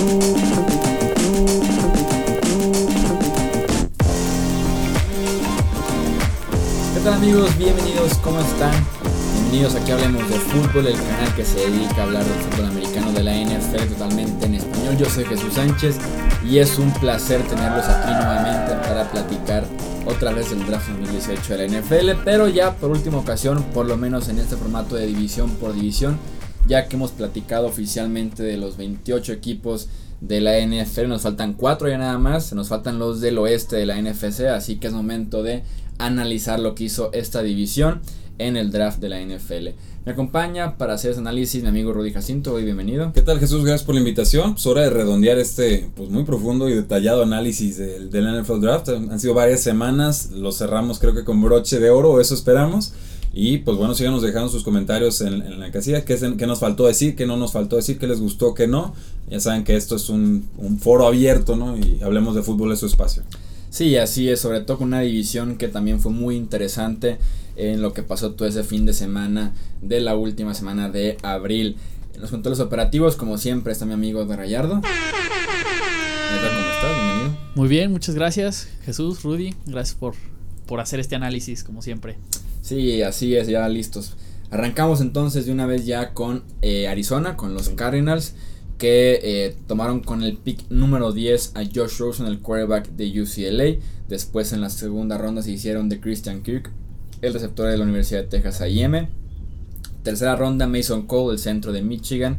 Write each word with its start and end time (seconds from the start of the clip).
¿Qué 0.00 0.06
tal 7.04 7.12
amigos? 7.14 7.58
Bienvenidos, 7.58 8.14
¿cómo 8.24 8.40
están? 8.40 8.72
Bienvenidos 9.34 9.74
a 9.74 9.84
que 9.84 9.92
hablemos 9.92 10.26
de 10.30 10.36
fútbol, 10.36 10.86
el 10.86 10.94
canal 10.94 11.34
que 11.36 11.44
se 11.44 11.56
dedica 11.68 11.96
a 11.96 12.04
hablar 12.04 12.24
del 12.24 12.32
fútbol 12.32 12.66
americano 12.70 13.12
de 13.12 13.22
la 13.22 13.34
NFL 13.34 13.92
totalmente 13.92 14.46
en 14.46 14.54
español. 14.54 14.96
Yo 14.96 15.04
soy 15.04 15.26
Jesús 15.26 15.52
Sánchez 15.52 15.96
y 16.48 16.60
es 16.60 16.78
un 16.78 16.90
placer 16.94 17.42
tenerlos 17.42 17.84
aquí 17.84 18.10
nuevamente 18.10 18.76
para 18.88 19.10
platicar 19.10 19.66
otra 20.06 20.32
vez 20.32 20.48
del 20.48 20.64
draft 20.66 20.88
2018 20.88 21.56
de 21.58 21.68
la 21.68 21.78
NFL, 21.78 22.22
pero 22.24 22.48
ya 22.48 22.72
por 22.72 22.90
última 22.90 23.18
ocasión, 23.18 23.62
por 23.74 23.84
lo 23.84 23.98
menos 23.98 24.30
en 24.30 24.38
este 24.38 24.56
formato 24.56 24.94
de 24.94 25.06
división 25.06 25.50
por 25.56 25.74
división, 25.74 26.18
ya 26.70 26.86
que 26.86 26.94
hemos 26.94 27.10
platicado 27.10 27.66
oficialmente 27.66 28.44
de 28.44 28.56
los 28.56 28.76
28 28.76 29.32
equipos 29.32 29.88
de 30.20 30.40
la 30.40 30.52
NFL, 30.60 31.08
nos 31.08 31.22
faltan 31.22 31.54
4 31.54 31.88
ya 31.88 31.98
nada 31.98 32.16
más, 32.16 32.52
nos 32.52 32.68
faltan 32.68 33.00
los 33.00 33.20
del 33.20 33.38
oeste 33.38 33.74
de 33.74 33.86
la 33.86 34.00
NFC, 34.00 34.42
así 34.42 34.76
que 34.76 34.86
es 34.86 34.92
momento 34.92 35.42
de 35.42 35.64
analizar 35.98 36.60
lo 36.60 36.76
que 36.76 36.84
hizo 36.84 37.10
esta 37.12 37.42
división 37.42 38.00
en 38.38 38.56
el 38.56 38.70
draft 38.70 39.00
de 39.00 39.08
la 39.08 39.20
NFL. 39.20 39.70
Me 40.06 40.12
acompaña 40.12 40.78
para 40.78 40.94
hacer 40.94 41.10
ese 41.10 41.18
análisis 41.18 41.60
mi 41.60 41.68
amigo 41.68 41.92
Rudy 41.92 42.12
Jacinto, 42.12 42.54
hoy 42.54 42.62
bienvenido. 42.62 43.12
¿Qué 43.12 43.22
tal 43.22 43.40
Jesús? 43.40 43.64
Gracias 43.64 43.84
por 43.84 43.96
la 43.96 44.00
invitación. 44.00 44.54
Es 44.56 44.64
hora 44.64 44.82
de 44.82 44.90
redondear 44.90 45.38
este 45.38 45.90
pues 45.96 46.08
muy 46.08 46.22
profundo 46.22 46.68
y 46.68 46.74
detallado 46.74 47.24
análisis 47.24 47.78
del, 47.78 48.10
del 48.10 48.42
NFL 48.42 48.60
Draft. 48.60 48.90
Han 48.90 49.18
sido 49.18 49.34
varias 49.34 49.60
semanas, 49.60 50.30
lo 50.30 50.52
cerramos 50.52 51.00
creo 51.00 51.14
que 51.14 51.24
con 51.24 51.42
broche 51.42 51.80
de 51.80 51.90
oro, 51.90 52.20
eso 52.20 52.34
esperamos. 52.34 52.94
Y 53.32 53.58
pues 53.58 53.76
bueno, 53.76 53.94
síganos 53.94 54.22
dejando 54.22 54.48
sus 54.48 54.64
comentarios 54.64 55.20
en, 55.20 55.60
la 55.60 55.70
casilla, 55.70 56.04
qué, 56.04 56.16
qué 56.36 56.46
nos 56.46 56.58
faltó 56.58 56.86
decir, 56.86 57.14
qué 57.14 57.26
no 57.26 57.36
nos 57.36 57.52
faltó 57.52 57.76
decir, 57.76 57.98
qué 57.98 58.06
les 58.08 58.20
gustó, 58.20 58.54
qué 58.54 58.66
no. 58.66 58.94
Ya 59.28 59.38
saben 59.38 59.62
que 59.62 59.76
esto 59.76 59.96
es 59.96 60.08
un, 60.08 60.48
un 60.58 60.78
foro 60.78 61.06
abierto, 61.06 61.54
¿no? 61.54 61.76
Y 61.76 62.00
hablemos 62.02 62.34
de 62.34 62.42
fútbol, 62.42 62.72
es 62.72 62.80
su 62.80 62.86
espacio. 62.86 63.22
Sí, 63.70 63.96
así 63.96 64.28
es, 64.28 64.40
sobre 64.40 64.60
todo 64.62 64.78
con 64.78 64.88
una 64.88 65.00
división 65.00 65.56
que 65.56 65.68
también 65.68 66.00
fue 66.00 66.10
muy 66.10 66.34
interesante 66.34 67.18
en 67.54 67.82
lo 67.82 67.92
que 67.92 68.02
pasó 68.02 68.32
todo 68.32 68.48
ese 68.48 68.64
fin 68.64 68.84
de 68.84 68.92
semana 68.92 69.52
de 69.80 70.00
la 70.00 70.16
última 70.16 70.54
semana 70.54 70.88
de 70.88 71.16
abril. 71.22 71.76
En 72.14 72.20
los 72.20 72.30
controles 72.30 72.58
operativos, 72.58 73.14
como 73.14 73.38
siempre, 73.38 73.72
está 73.72 73.86
mi 73.86 73.92
amigo 73.92 74.24
de 74.24 74.36
Rayardo. 74.36 74.80
¿Cómo 74.80 74.84
estás? 76.72 76.94
Bienvenido. 76.96 77.38
Muy 77.54 77.68
bien, 77.68 77.92
muchas 77.92 78.16
gracias, 78.16 78.68
Jesús, 78.84 79.22
Rudy. 79.22 79.54
Gracias 79.66 79.96
por, 79.96 80.14
por 80.66 80.80
hacer 80.80 80.98
este 80.98 81.14
análisis, 81.14 81.62
como 81.62 81.80
siempre. 81.80 82.16
Sí, 82.70 83.02
así 83.02 83.34
es, 83.34 83.48
ya 83.48 83.68
listos. 83.68 84.12
Arrancamos 84.52 85.00
entonces 85.00 85.44
de 85.44 85.50
una 85.50 85.66
vez 85.66 85.86
ya 85.86 86.14
con 86.14 86.44
eh, 86.62 86.86
Arizona, 86.86 87.36
con 87.36 87.52
los 87.52 87.70
Cardinals 87.70 88.34
que 88.78 89.18
eh, 89.24 89.56
tomaron 89.66 89.98
con 89.98 90.22
el 90.22 90.36
pick 90.36 90.70
número 90.70 91.10
10 91.10 91.56
a 91.56 91.64
Josh 91.64 91.98
Rosen, 91.98 92.26
el 92.26 92.38
quarterback 92.38 92.90
de 92.90 93.22
UCLA. 93.22 93.84
Después 94.08 94.52
en 94.52 94.60
la 94.60 94.70
segunda 94.70 95.18
ronda 95.18 95.42
se 95.42 95.50
hicieron 95.50 95.88
de 95.88 95.98
Christian 95.98 96.44
Kirk, 96.44 96.70
el 97.22 97.34
receptor 97.34 97.68
de 97.68 97.76
la 97.76 97.82
Universidad 97.82 98.20
de 98.20 98.28
Texas 98.28 98.60
A&M. 98.60 99.08
Tercera 100.04 100.36
ronda 100.36 100.68
Mason 100.68 101.08
Cole, 101.08 101.32
el 101.32 101.40
centro 101.40 101.72
de 101.72 101.82
Michigan. 101.82 102.36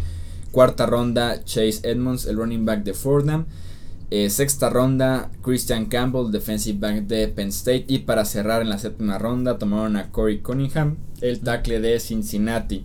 Cuarta 0.53 0.85
ronda 0.85 1.43
Chase 1.43 1.81
Edmonds, 1.83 2.25
el 2.25 2.37
running 2.37 2.63
back 2.63 2.85
de 2.85 2.93
Fordham. 2.93 3.47
Eh, 4.13 4.29
sexta 4.29 4.69
ronda 4.69 5.31
Christian 5.41 5.85
Campbell, 5.85 6.31
defensive 6.31 6.77
back 6.77 7.07
de 7.07 7.29
Penn 7.29 7.47
State. 7.47 7.85
Y 7.87 7.99
para 7.99 8.25
cerrar 8.25 8.61
en 8.61 8.69
la 8.69 8.77
séptima 8.77 9.17
ronda 9.17 9.57
tomaron 9.57 9.95
a 9.95 10.11
Corey 10.11 10.39
Cunningham, 10.39 10.97
el 11.21 11.39
tackle 11.39 11.79
de 11.79 11.97
Cincinnati. 11.99 12.83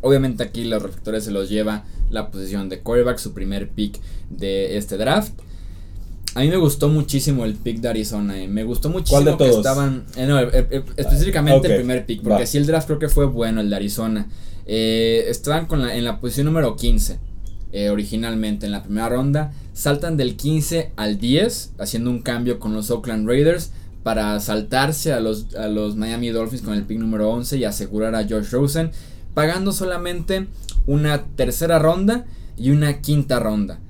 Obviamente 0.00 0.42
aquí 0.42 0.64
los 0.64 0.82
receptores 0.82 1.24
se 1.24 1.30
los 1.30 1.48
lleva 1.48 1.84
la 2.10 2.32
posición 2.32 2.68
de 2.68 2.80
quarterback, 2.80 3.18
su 3.18 3.32
primer 3.32 3.70
pick 3.70 4.00
de 4.28 4.76
este 4.76 4.96
draft. 4.96 5.32
A 6.34 6.40
mí 6.40 6.48
me 6.48 6.56
gustó 6.56 6.88
muchísimo 6.88 7.44
el 7.44 7.54
pick 7.54 7.78
de 7.78 7.88
Arizona. 7.88 8.42
Eh. 8.42 8.48
Me 8.48 8.64
gustó 8.64 8.88
muchísimo 8.90 9.22
¿Cuál 9.22 9.24
de 9.24 9.38
todos? 9.38 9.50
que 9.52 9.56
estaban. 9.56 10.04
Eh, 10.16 10.26
no, 10.26 10.40
eh, 10.40 10.84
específicamente 10.96 11.68
el 11.68 11.76
primer 11.76 12.06
pick. 12.06 12.22
Porque 12.22 12.46
si 12.46 12.58
el 12.58 12.66
draft 12.66 12.88
creo 12.88 12.98
que 12.98 13.08
fue 13.08 13.26
bueno, 13.26 13.60
el 13.60 13.70
de 13.70 13.76
Arizona. 13.76 14.26
estaban 14.66 15.66
con 15.66 15.88
en 15.88 16.04
la 16.04 16.20
posición 16.20 16.46
número 16.46 16.74
15. 16.74 17.18
Originalmente 17.90 18.66
en 18.66 18.72
la 18.72 18.82
primera 18.82 19.08
ronda. 19.08 19.52
Saltan 19.72 20.16
del 20.16 20.36
15 20.36 20.92
al 20.96 21.18
10. 21.18 21.74
Haciendo 21.78 22.10
un 22.10 22.22
cambio 22.22 22.58
con 22.58 22.74
los 22.74 22.90
Oakland 22.90 23.28
Raiders. 23.28 23.72
Para 24.02 24.38
saltarse 24.40 25.12
a 25.12 25.20
los, 25.20 25.54
a 25.54 25.68
los 25.68 25.96
Miami 25.96 26.28
Dolphins 26.28 26.62
con 26.62 26.74
el 26.74 26.84
pick 26.84 26.98
número 26.98 27.30
11 27.30 27.56
y 27.56 27.64
asegurar 27.64 28.14
a 28.14 28.26
Josh 28.28 28.50
Rosen. 28.50 28.90
Pagando 29.34 29.72
solamente 29.72 30.46
una 30.86 31.24
tercera 31.24 31.78
ronda 31.78 32.26
y 32.56 32.70
una 32.70 33.00
quinta 33.00 33.40
ronda. 33.40 33.80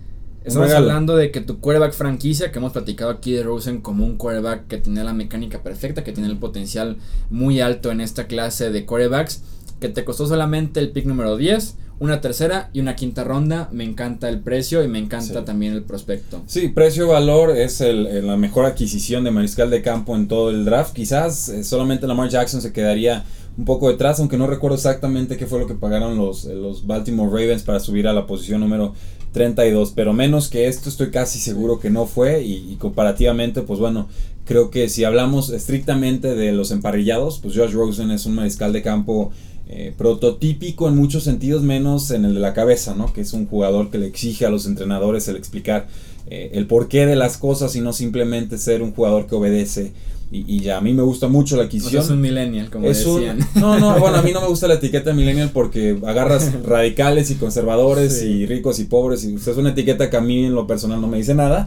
Estamos 0.45 0.73
hablando 0.73 1.17
de 1.17 1.31
que 1.31 1.41
tu 1.41 1.59
quarterback 1.59 1.95
franquicia, 1.95 2.53
que 2.53 2.59
hemos 2.59 2.73
platicado 2.73 3.11
aquí 3.11 3.33
de 3.33 3.43
Rosen 3.43 3.81
como 3.81 4.05
un 4.05 4.19
quarterback 4.19 4.67
que 4.67 4.77
tiene 4.77 5.03
la 5.03 5.15
mecánica 5.15 5.63
perfecta, 5.63 6.05
que 6.05 6.13
tiene 6.13 6.29
el 6.29 6.37
potencial 6.37 6.99
muy 7.31 7.61
alto 7.61 7.91
en 7.91 8.03
esta 8.03 8.27
clase 8.27 8.71
de 8.71 8.85
quarterbacks, 8.85 9.43
que 9.81 9.89
te 9.89 10.05
costó 10.05 10.27
solamente 10.27 10.81
el 10.81 10.91
pick 10.91 11.07
número 11.07 11.39
10, 11.39 11.77
una 11.99 12.21
tercera 12.21 12.71
y 12.73 12.81
una 12.81 12.97
quinta 12.97 13.25
ronda. 13.25 13.69
Me 13.73 13.85
encanta 13.85 14.29
el 14.29 14.41
precio 14.41 14.83
y 14.83 14.89
me 14.89 14.99
encanta 14.99 15.45
también 15.45 15.73
el 15.73 15.83
prospecto. 15.83 16.43
Sí, 16.47 16.69
precio-valor 16.69 17.57
es 17.57 17.81
el, 17.81 18.27
la 18.27 18.37
mejor 18.37 18.67
adquisición 18.67 19.25
de 19.25 19.31
mariscal 19.31 19.71
de 19.71 19.83
campo 19.83 20.17
en 20.17 20.29
todo 20.29 20.51
el 20.51 20.65
draft. 20.65 20.95
Quizás 20.95 21.49
eh, 21.49 21.65
solamente 21.65 22.07
Lamar 22.07 22.29
Jackson 22.29 22.61
se 22.61 22.73
quedaría 22.73 23.25
un 23.57 23.65
poco 23.65 23.89
detrás, 23.89 24.19
aunque 24.19 24.37
no 24.37 24.47
recuerdo 24.47 24.77
exactamente 24.77 25.37
qué 25.37 25.47
fue 25.47 25.61
lo 25.61 25.67
que 25.67 25.75
pagaron 25.75 26.17
los, 26.17 26.45
eh, 26.45 26.55
los 26.55 26.87
Baltimore 26.87 27.31
Ravens 27.31 27.63
para 27.63 27.81
subir 27.81 28.09
a 28.09 28.13
la 28.13 28.27
posición 28.27 28.61
número 28.61 28.95
32, 29.33 29.93
pero 29.95 30.13
menos 30.13 30.49
que 30.49 30.69
esto 30.69 30.89
estoy 30.89 31.11
casi 31.11 31.39
seguro 31.39 31.79
que 31.79 31.91
no 31.91 32.07
fue 32.07 32.43
y, 32.43 32.77
comparativamente, 32.77 33.63
pues 33.63 33.81
bueno, 33.81 34.09
creo 34.45 34.71
que 34.71 34.89
si 34.89 35.05
hablamos 35.05 35.51
estrictamente 35.51 36.35
de 36.35 36.53
los 36.53 36.71
emparrillados, 36.71 37.41
pues 37.41 37.57
Josh 37.57 37.73
Rosen 37.73 38.11
es 38.13 38.27
un 38.27 38.37
mariscal 38.37 38.73
de 38.73 38.83
campo 38.83 39.33
eh, 39.67 39.95
prototípico 39.97 40.89
en 40.89 40.97
muchos 40.97 41.25
sentidos, 41.25 41.63
menos 41.63 42.11
en 42.11 42.25
el 42.25 42.35
de 42.35 42.41
la 42.41 42.53
cabeza, 42.53 42.95
¿no? 42.95 43.13
Que 43.13 43.23
es 43.23 43.33
un 43.33 43.47
jugador 43.47 43.91
que 43.91 43.99
le 43.99 44.07
exige 44.07 44.45
a 44.45 44.51
los 44.51 44.67
entrenadores 44.67 45.27
el 45.29 45.37
explicar 45.37 45.89
eh, 46.27 46.51
el 46.55 46.67
porqué 46.67 47.07
de 47.07 47.17
las 47.17 47.39
cosas 47.39 47.75
y 47.77 47.81
no 47.81 47.93
simplemente 47.93 48.59
ser 48.59 48.83
un 48.83 48.93
jugador 48.93 49.27
que 49.27 49.35
obedece 49.35 49.93
y, 50.31 50.61
ya, 50.61 50.79
a 50.79 50.81
mí 50.81 50.93
me 50.93 51.03
gusta 51.03 51.29
mucho 51.29 51.57
la 51.57 51.65
adquisición. 51.65 52.03
es 52.03 52.11
un 52.11 52.21
millennial, 52.21 52.69
como 52.69 52.89
decían. 52.89 53.39
no, 53.55 53.79
no, 53.79 53.99
bueno, 54.01 54.17
a 54.17 54.23
mí 54.23 54.33
no 54.33 54.41
me 54.41 54.49
gusta 54.49 54.67
la 54.67 54.75
etiqueta 54.75 55.13
millennial 55.13 55.51
porque 55.53 55.97
agarras 56.05 56.53
radicales 56.65 57.31
y 57.31 57.37
conservadores 57.37 58.23
y 58.23 58.45
ricos 58.47 58.81
y 58.81 58.85
pobres. 58.85 59.25
Y 59.25 59.37
es 59.37 59.47
una 59.49 59.71
etiqueta 59.71 60.11
que 60.11 60.17
a 60.17 60.21
mí 60.21 60.45
en 60.45 60.55
lo 60.55 60.67
personal 60.67 61.01
no 61.01 61.07
me 61.07 61.19
dice 61.19 61.35
nada, 61.35 61.67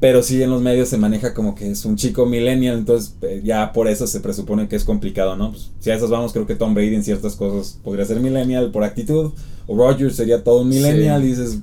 pero 0.00 0.22
sí 0.22 0.42
en 0.42 0.50
los 0.50 0.60
medios 0.60 0.88
se 0.88 0.98
maneja 0.98 1.32
como 1.32 1.54
que 1.54 1.70
es 1.70 1.84
un 1.84 1.96
chico 1.96 2.26
millennial, 2.26 2.78
entonces 2.78 3.14
eh, 3.22 3.40
ya 3.44 3.72
por 3.72 3.86
eso 3.86 4.06
se 4.06 4.20
presupone 4.20 4.68
que 4.68 4.76
es 4.76 4.84
complicado, 4.84 5.36
¿no? 5.36 5.50
Pues, 5.50 5.70
si 5.78 5.90
a 5.90 5.94
esas 5.94 6.10
vamos, 6.10 6.32
creo 6.32 6.46
que 6.46 6.56
Tom 6.56 6.74
Brady 6.74 6.96
en 6.96 7.04
ciertas 7.04 7.36
cosas 7.36 7.78
podría 7.84 8.04
ser 8.04 8.18
millennial 8.20 8.70
por 8.72 8.82
actitud, 8.82 9.32
o 9.66 9.76
Rogers 9.76 10.16
sería 10.16 10.42
todo 10.42 10.62
un 10.62 10.68
millennial 10.68 11.22
y 11.22 11.28
dices, 11.28 11.58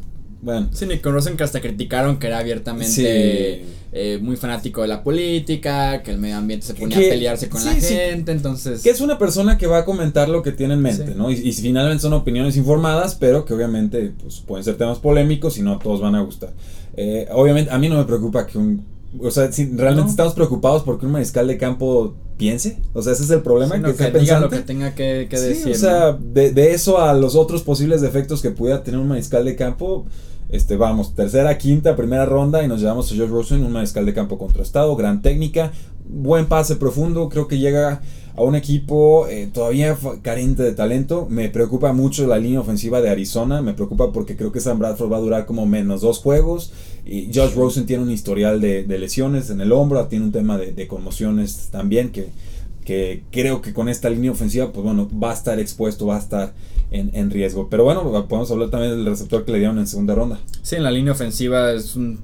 bueno. 0.46 0.70
Sí, 0.72 0.86
ni 0.86 1.00
conocen 1.00 1.36
que 1.38 1.44
hasta 1.44 1.60
criticaron 1.60 2.20
que 2.20 2.28
era 2.28 2.38
abiertamente 2.38 3.66
eh, 3.92 4.20
muy 4.22 4.38
fanático 4.38 4.84
de 4.84 4.88
la 4.88 5.04
política, 5.04 6.04
que 6.04 6.12
el 6.12 6.20
medio 6.20 6.38
ambiente 6.38 6.68
se 6.68 6.76
ponía 6.76 6.98
a 6.98 7.00
pelearse 7.00 7.50
con 7.50 7.66
la 7.66 7.74
gente, 7.74 8.32
entonces... 8.32 8.84
Que 8.84 8.92
es 8.92 9.02
una 9.02 9.18
persona 9.18 9.58
que 9.58 9.66
va 9.66 9.80
a 9.80 9.86
comentar 9.86 10.30
lo 10.30 10.44
que 10.44 10.52
tiene 10.52 10.76
en 10.76 10.82
mente, 10.82 11.16
¿no? 11.16 11.32
Y, 11.32 11.34
y, 11.34 11.52
finalmente 11.52 12.04
son 12.04 12.14
opiniones 12.14 12.58
informadas, 12.58 13.16
pero 13.16 13.44
que 13.44 13.56
obviamente 13.56 14.14
pues, 14.22 14.44
pueden 14.46 14.64
ser 14.64 14.78
temas 14.78 15.00
polémicos 15.00 15.58
y 15.58 15.64
no 15.64 15.74
a 15.74 15.80
todos 15.80 16.00
van 16.00 16.14
a 16.14 16.22
gustar. 16.22 16.54
Eh, 16.96 17.28
obviamente, 17.32 17.72
a 17.72 17.80
mí 17.80 17.90
no 17.90 17.98
me 17.98 18.06
preocupa 18.06 18.46
que 18.46 18.60
un... 18.60 18.86
O 19.20 19.32
sea, 19.32 19.52
si 19.52 19.66
realmente 19.76 20.12
estamos 20.12 20.34
preocupados 20.34 20.84
porque 20.84 21.08
un 21.08 21.14
mariscal 21.14 21.48
de 21.48 21.58
campo 21.58 22.14
piense. 22.38 22.78
O 22.94 23.02
sea, 23.02 23.14
ese 23.14 23.24
es 23.24 23.30
el 23.30 23.42
problema. 23.42 23.82
que, 23.82 23.94
que 23.94 24.20
diga 24.20 24.40
lo 24.40 24.50
que 24.50 24.60
tenga 24.60 24.94
que, 24.94 25.28
decir. 25.30 25.72
O 25.72 25.76
sea, 25.76 26.14
de, 26.14 26.52
de, 26.52 26.74
eso 26.74 27.00
a 27.00 27.14
los 27.14 27.36
otros 27.36 27.64
posibles 27.64 28.02
defectos 28.02 28.42
que 28.42 28.52
pudiera 28.52 28.84
tener 28.84 29.00
un 29.00 29.08
mariscal 29.08 29.46
de 29.46 29.56
campo, 29.56 30.06
este, 30.50 30.78
vamos, 30.78 31.16
tercera, 31.16 31.58
quinta, 31.58 31.96
primera 31.96 32.26
ronda 32.26 32.64
y 32.64 32.68
nos 32.68 32.82
llevamos 32.82 33.12
a 33.12 33.16
Josh 33.16 33.30
Rosen, 33.30 33.64
un 33.64 33.72
mariscal 33.72 34.06
de 34.06 34.14
campo 34.14 34.38
contrastado, 34.38 34.96
gran 34.96 35.22
técnica, 35.22 35.72
buen 36.08 36.46
pase 36.48 36.76
profundo, 36.76 37.30
creo 37.30 37.48
que 37.48 37.58
llega 37.58 38.02
a 38.36 38.42
un 38.42 38.56
equipo 38.56 39.28
eh, 39.28 39.50
todavía 39.52 39.98
carente 40.22 40.62
de 40.64 40.74
talento. 40.74 41.28
Me 41.30 41.50
preocupa 41.50 41.94
mucho 41.94 42.28
la 42.28 42.38
línea 42.38 42.60
ofensiva 42.60 43.02
de 43.02 43.10
Arizona, 43.10 43.62
me 43.62 43.74
preocupa 43.74 44.12
porque 44.12 44.36
creo 44.36 44.52
que 44.52 44.60
Sam 44.60 44.80
Bradford 44.80 45.12
va 45.12 45.18
a 45.18 45.22
durar 45.22 45.46
como 45.46 45.66
menos 45.66 46.02
dos 46.02 46.20
juegos. 46.20 46.74
Y 47.06 47.32
Josh 47.34 47.54
Rosen 47.56 47.86
tiene 47.86 48.04
un 48.04 48.12
historial 48.12 48.60
de, 48.60 48.86
lesiones 48.88 49.50
en 49.50 49.62
el 49.62 49.72
hombro, 49.72 50.06
tiene 50.08 50.26
un 50.26 50.32
tema 50.32 50.58
de, 50.58 50.74
de 50.74 50.88
conmociones 50.88 51.70
también 51.72 52.12
que, 52.12 52.30
que 52.84 53.24
creo 53.32 53.62
que 53.62 53.74
con 53.74 53.90
esta 53.90 54.10
línea 54.10 54.32
ofensiva, 54.32 54.72
pues 54.72 54.84
bueno, 54.84 55.10
va 55.12 55.32
a 55.32 55.34
estar 55.34 55.60
expuesto, 55.60 56.08
va 56.08 56.18
a 56.18 56.20
estar 56.20 56.54
en, 56.96 57.32
riesgo. 57.32 57.70
Pero 57.70 57.84
bueno, 57.84 58.04
podemos 58.28 58.52
hablar 58.52 58.70
también 58.70 58.92
del 58.92 59.06
receptor 59.06 59.46
que 59.46 59.52
le 59.52 59.60
dieron 59.60 59.78
en 59.80 59.88
segunda 59.88 60.16
ronda. 60.16 60.40
Sí, 60.62 60.76
en 60.76 60.84
la 60.84 60.92
línea 60.92 61.14
ofensiva 61.14 61.72
es 61.72 61.96
un 61.96 62.20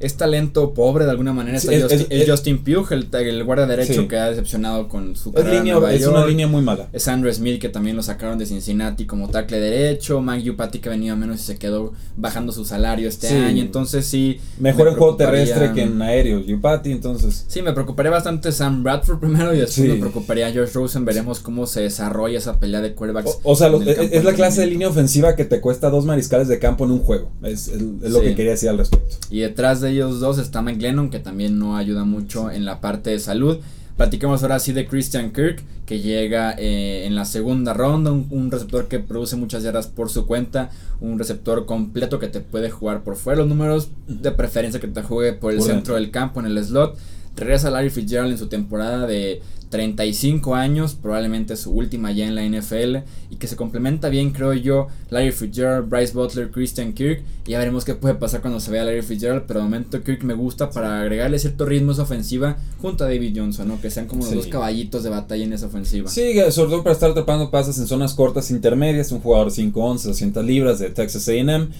es 0.00 0.16
talento 0.16 0.74
pobre 0.74 1.04
de 1.04 1.10
alguna 1.10 1.32
manera. 1.32 1.58
Está 1.58 1.72
es, 1.74 2.28
Justin, 2.28 2.58
Pugh, 2.58 2.86
el, 2.90 3.44
guardia 3.44 3.66
derecho 3.66 4.06
que 4.06 4.16
ha 4.16 4.30
decepcionado 4.30 4.88
con 4.88 5.16
su 5.16 5.32
carrera 5.32 5.92
Es 5.92 6.06
una 6.06 6.26
línea 6.26 6.46
muy 6.46 6.62
mala. 6.62 6.88
Es 6.92 7.08
Andrew 7.08 7.32
Smith 7.32 7.60
que 7.60 7.68
también 7.68 7.96
lo 7.96 8.02
sacaron 8.02 8.38
de 8.38 8.46
Cincinnati 8.46 9.06
como 9.06 9.28
tackle 9.28 9.58
derecho. 9.58 10.20
Mike 10.20 10.44
Yupati 10.44 10.78
que 10.78 10.88
venía 10.88 11.16
menos 11.16 11.40
y 11.40 11.42
se 11.42 11.58
quedó 11.58 11.92
bajando 12.16 12.52
su 12.52 12.64
salario 12.64 13.08
este 13.08 13.28
año. 13.28 13.62
Entonces 13.62 14.06
sí. 14.06 14.40
Mejor 14.58 14.88
en 14.88 14.94
juego 14.94 15.16
terrestre 15.16 15.72
que 15.72 15.82
en 15.82 16.00
aéreo. 16.00 16.40
Yupati, 16.40 16.92
entonces. 16.92 17.44
Sí, 17.48 17.62
me 17.62 17.72
preocuparía 17.72 18.10
bastante 18.10 18.52
Sam 18.52 18.82
Bradford 18.82 19.18
primero 19.18 19.54
y 19.54 19.58
después 19.58 19.88
me 19.88 19.96
preocuparía 19.96 20.52
George 20.52 20.72
Rosen. 20.74 21.04
Veremos 21.04 21.40
cómo 21.40 21.66
se 21.66 21.82
desarrolla 21.82 22.38
esa 22.38 22.60
pelea 22.60 22.80
de 22.80 22.94
quarterbacks. 22.94 23.38
O, 23.42 23.56
sea, 23.56 23.68
es, 23.84 24.24
la 24.24 24.32
clase 24.32 24.60
de 24.60 24.68
línea 24.68 24.88
ofensiva 24.88 25.34
que 25.34 25.44
te 25.44 25.60
cuesta 25.60 25.90
dos 25.90 26.04
mariscales 26.04 26.48
de 26.48 26.58
campo 26.58 26.84
en 26.84 26.92
un 26.92 27.00
juego. 27.00 27.30
Es, 27.42 27.68
lo 27.68 28.20
que 28.20 28.34
quería 28.34 28.52
decir 28.52 28.68
al 28.68 28.78
respecto. 28.78 29.16
Y 29.30 29.40
detrás 29.40 29.80
de 29.80 29.87
ellos 29.88 30.20
dos 30.20 30.38
está 30.38 30.62
McLennan, 30.62 31.10
que 31.10 31.18
también 31.18 31.58
no 31.58 31.76
ayuda 31.76 32.04
mucho 32.04 32.50
en 32.50 32.64
la 32.64 32.80
parte 32.80 33.10
de 33.10 33.18
salud. 33.18 33.58
Platicamos 33.96 34.42
ahora 34.42 34.60
sí 34.60 34.72
de 34.72 34.86
Christian 34.86 35.32
Kirk, 35.32 35.60
que 35.84 35.98
llega 35.98 36.54
eh, 36.56 37.04
en 37.04 37.16
la 37.16 37.24
segunda 37.24 37.74
ronda, 37.74 38.12
un, 38.12 38.50
receptor 38.50 38.86
que 38.86 39.00
produce 39.00 39.34
muchas 39.34 39.64
yardas 39.64 39.88
por 39.88 40.08
su 40.08 40.24
cuenta, 40.24 40.70
un 41.00 41.18
receptor 41.18 41.66
completo 41.66 42.20
que 42.20 42.28
te 42.28 42.40
puede 42.40 42.70
jugar 42.70 43.02
por 43.02 43.16
fuera 43.16 43.40
los 43.40 43.48
números, 43.48 43.88
de 44.06 44.30
preferencia 44.30 44.78
que 44.78 44.86
te 44.86 45.02
juegue 45.02 45.32
por 45.32 45.52
el 45.52 45.62
centro 45.62 45.96
del 45.96 46.12
campo, 46.12 46.38
en 46.38 46.46
el 46.46 46.64
slot. 46.64 46.96
Regresa 47.34 47.70
Larry 47.70 47.90
Fitzgerald 47.90 48.30
en 48.30 48.38
su 48.38 48.46
temporada 48.46 49.06
de 49.06 49.42
35 49.68 50.54
años, 50.54 50.94
probablemente 50.94 51.56
su 51.56 51.72
última 51.72 52.10
ya 52.12 52.26
en 52.26 52.34
la 52.34 52.44
NFL, 52.44 52.96
y 53.30 53.36
que 53.36 53.46
se 53.46 53.56
complementa 53.56 54.08
bien, 54.08 54.30
creo 54.30 54.54
yo, 54.54 54.88
Larry 55.10 55.32
Fitzgerald, 55.32 55.88
Bryce 55.88 56.14
Butler, 56.14 56.50
Christian 56.50 56.92
Kirk, 56.92 57.22
y 57.46 57.52
ya 57.52 57.58
veremos 57.58 57.84
qué 57.84 57.94
puede 57.94 58.14
pasar 58.14 58.40
cuando 58.40 58.60
se 58.60 58.70
vea 58.70 58.84
Larry 58.84 59.02
Fitzgerald, 59.02 59.44
pero 59.46 59.60
de 59.60 59.64
momento 59.64 60.02
Kirk 60.02 60.22
me 60.24 60.34
gusta 60.34 60.70
para 60.70 61.00
agregarle 61.00 61.38
cierto 61.38 61.66
ritmo 61.66 61.90
a 61.90 61.94
esa 61.94 62.02
ofensiva 62.02 62.56
junto 62.80 63.04
a 63.04 63.08
David 63.08 63.36
Johnson, 63.36 63.68
¿no? 63.68 63.80
que 63.80 63.90
sean 63.90 64.06
como 64.06 64.24
los 64.24 64.34
dos 64.34 64.46
caballitos 64.46 65.02
de 65.02 65.10
batalla 65.10 65.44
en 65.44 65.52
esa 65.52 65.66
ofensiva. 65.66 66.08
Sí, 66.08 66.34
sobre 66.50 66.70
todo 66.70 66.82
para 66.82 66.94
estar 66.94 67.10
atrapando 67.10 67.50
pases 67.50 67.78
en 67.78 67.86
zonas 67.86 68.14
cortas 68.14 68.50
intermedias, 68.50 69.12
un 69.12 69.20
jugador 69.20 69.50
5'11, 69.50 70.02
200 70.02 70.44
libras 70.44 70.78
de 70.78 70.90
Texas 70.90 71.28
AM, 71.28 71.70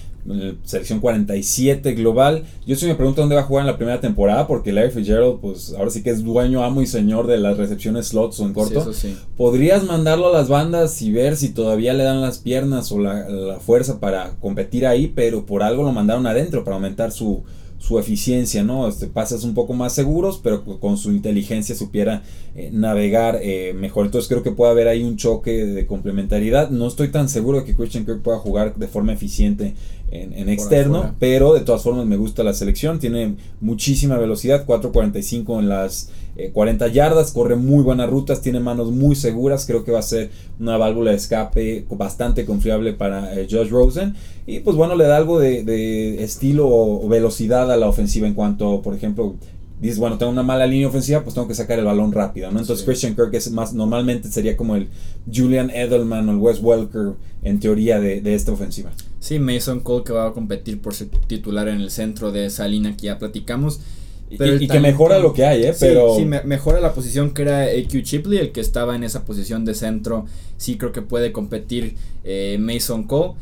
selección 0.63 0.99
47 0.99 1.93
global. 1.93 2.43
Yo 2.67 2.75
sí 2.75 2.85
me 2.85 2.95
pregunto 2.95 3.21
dónde 3.21 3.35
va 3.35 3.41
a 3.41 3.45
jugar 3.45 3.63
en 3.63 3.71
la 3.71 3.77
primera 3.77 3.99
temporada, 3.99 4.47
porque 4.47 4.71
Larry 4.71 4.91
Fitzgerald, 4.91 5.39
pues 5.39 5.73
ahora 5.77 5.89
sí 5.89 6.03
que 6.03 6.11
es 6.11 6.23
dueño, 6.23 6.63
amo 6.63 6.81
y 6.81 6.87
señor 6.87 7.25
de 7.25 7.37
las 7.37 7.57
recepciones 7.57 7.78
slots 7.79 8.39
o 8.39 8.45
en 8.45 8.53
corto. 8.53 8.91
Podrías 9.37 9.83
mandarlo 9.83 10.27
a 10.27 10.33
las 10.33 10.49
bandas 10.49 11.01
y 11.01 11.11
ver 11.11 11.35
si 11.37 11.49
todavía 11.49 11.93
le 11.93 12.03
dan 12.03 12.21
las 12.21 12.37
piernas 12.39 12.91
o 12.91 12.99
la, 12.99 13.27
la 13.29 13.59
fuerza 13.59 13.99
para 13.99 14.31
competir 14.39 14.85
ahí, 14.85 15.11
pero 15.15 15.45
por 15.45 15.63
algo 15.63 15.83
lo 15.83 15.91
mandaron 15.91 16.27
adentro 16.27 16.63
para 16.63 16.75
aumentar 16.75 17.11
su, 17.11 17.43
su 17.79 17.97
eficiencia, 17.97 18.61
¿no? 18.61 18.87
Este, 18.87 19.07
pasas 19.07 19.45
un 19.45 19.53
poco 19.53 19.73
más 19.73 19.93
seguros, 19.93 20.39
pero 20.43 20.63
con 20.63 20.97
su 20.97 21.11
inteligencia 21.11 21.73
supiera 21.73 22.23
eh, 22.53 22.69
navegar 22.73 23.39
eh, 23.41 23.73
mejor. 23.73 24.05
Entonces 24.05 24.27
creo 24.27 24.43
que 24.43 24.51
puede 24.51 24.71
haber 24.71 24.89
ahí 24.89 25.03
un 25.03 25.15
choque 25.15 25.65
de 25.65 25.87
complementariedad. 25.87 26.69
No 26.69 26.87
estoy 26.87 27.07
tan 27.07 27.29
seguro 27.29 27.59
de 27.59 27.65
que 27.65 27.75
Christian 27.75 28.05
Kirk 28.05 28.21
pueda 28.21 28.37
jugar 28.37 28.75
de 28.75 28.87
forma 28.87 29.13
eficiente 29.13 29.73
en, 30.11 30.49
externo, 30.49 31.15
pero 31.19 31.53
de 31.53 31.61
todas 31.61 31.83
formas 31.83 32.05
me 32.05 32.17
gusta 32.17 32.43
la 32.43 32.53
selección. 32.53 32.99
Tiene 32.99 33.35
muchísima 33.61 34.17
velocidad, 34.17 34.65
4.45 34.65 35.59
en 35.59 35.69
las 35.69 36.09
40 36.53 36.85
eh, 36.85 36.91
yardas, 36.91 37.31
corre 37.31 37.55
muy 37.55 37.83
buenas 37.83 38.09
rutas, 38.09 38.41
tiene 38.41 38.59
manos 38.59 38.91
muy 38.91 39.15
seguras. 39.15 39.65
Creo 39.65 39.83
que 39.83 39.91
va 39.91 39.99
a 39.99 40.03
ser 40.03 40.29
una 40.59 40.77
válvula 40.77 41.11
de 41.11 41.17
escape 41.17 41.85
bastante 41.89 42.45
confiable 42.45 42.93
para 42.93 43.31
Josh 43.49 43.69
Rosen. 43.69 44.15
Y 44.45 44.59
pues 44.59 44.75
bueno, 44.75 44.95
le 44.95 45.05
da 45.05 45.17
algo 45.17 45.39
de, 45.39 46.23
estilo 46.23 46.67
o 46.67 47.07
velocidad 47.07 47.71
a 47.71 47.77
la 47.77 47.87
ofensiva 47.87 48.27
en 48.27 48.33
cuanto, 48.33 48.81
por 48.81 48.95
ejemplo, 48.95 49.35
dices, 49.79 49.97
bueno, 49.97 50.17
tengo 50.17 50.31
una 50.31 50.43
mala 50.43 50.67
línea 50.67 50.87
ofensiva, 50.87 51.23
pues 51.23 51.33
tengo 51.33 51.47
que 51.47 51.55
sacar 51.55 51.79
el 51.79 51.85
balón 51.85 52.11
rápido, 52.11 52.51
¿no? 52.51 52.59
Entonces 52.59 52.85
Christian 52.85 53.15
Kirk 53.15 53.33
es 53.33 53.51
más, 53.51 53.73
normalmente 53.73 54.29
sería 54.29 54.57
como 54.57 54.75
el 54.75 54.89
Julian 55.33 55.69
Edelman 55.69 56.27
o 56.29 56.31
el 56.31 56.37
Wes 56.37 56.61
Welker 56.61 57.13
en 57.43 57.59
teoría 57.59 57.99
de, 57.99 58.35
esta 58.35 58.51
ofensiva. 58.51 58.91
Sí, 59.19 59.39
Mason 59.39 59.79
Cole 59.79 60.03
que 60.03 60.13
va 60.13 60.27
a 60.27 60.33
competir 60.33 60.81
por 60.81 60.93
ser 60.93 61.07
titular 61.27 61.67
en 61.67 61.81
el 61.81 61.91
centro 61.91 62.31
de 62.31 62.45
esa 62.45 62.67
línea 62.67 62.95
que 62.95 63.07
ya 63.07 63.17
platicamos. 63.17 63.79
Y, 64.29 64.67
que 64.67 64.79
mejora 64.79 65.19
lo 65.19 65.33
que 65.33 65.45
hay, 65.45 65.63
¿eh? 65.63 65.73
Pero... 65.79 66.15
Sí, 66.15 66.25
mejora 66.25 66.79
la 66.79 66.93
posición 66.93 67.33
que 67.33 67.41
era 67.41 67.63
AQ 67.63 68.03
Chipley, 68.03 68.39
el 68.39 68.51
que 68.51 68.61
estaba 68.61 68.95
en 68.95 69.03
esa 69.03 69.25
posición 69.25 69.65
de 69.65 69.73
centro. 69.73 70.25
Sí 70.57 70.77
creo 70.77 70.91
que 70.91 71.01
puede 71.01 71.31
competir 71.31 71.95
eh, 72.23 72.57
Mason 72.59 73.03
Cole. 73.03 73.33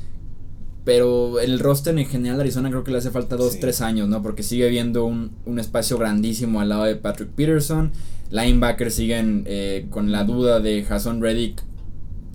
Pero 0.86 1.42
el 1.42 1.60
roster 1.60 1.98
en 1.98 2.06
general 2.06 2.40
Arizona 2.40 2.70
creo 2.70 2.86
que 2.86 2.92
le 2.92 3.00
hace 3.00 3.12
falta 3.12 3.36
2, 3.36 3.60
3 3.60 3.82
años, 3.82 4.08
¿no? 4.08 4.22
Porque 4.22 4.42
sigue 4.42 4.70
viendo 4.70 5.04
un, 5.04 5.60
espacio 5.60 5.98
grandísimo 5.98 6.62
al 6.62 6.70
lado 6.70 6.86
de 6.86 6.96
Patrick 6.96 7.30
Peterson. 7.32 7.92
Linebackers 8.32 8.94
siguen 8.94 9.44
eh, 9.48 9.88
con 9.90 10.14
la 10.14 10.24
duda 10.24 10.62
de 10.62 10.84
Jason 10.84 11.22
Reddick. 11.22 11.62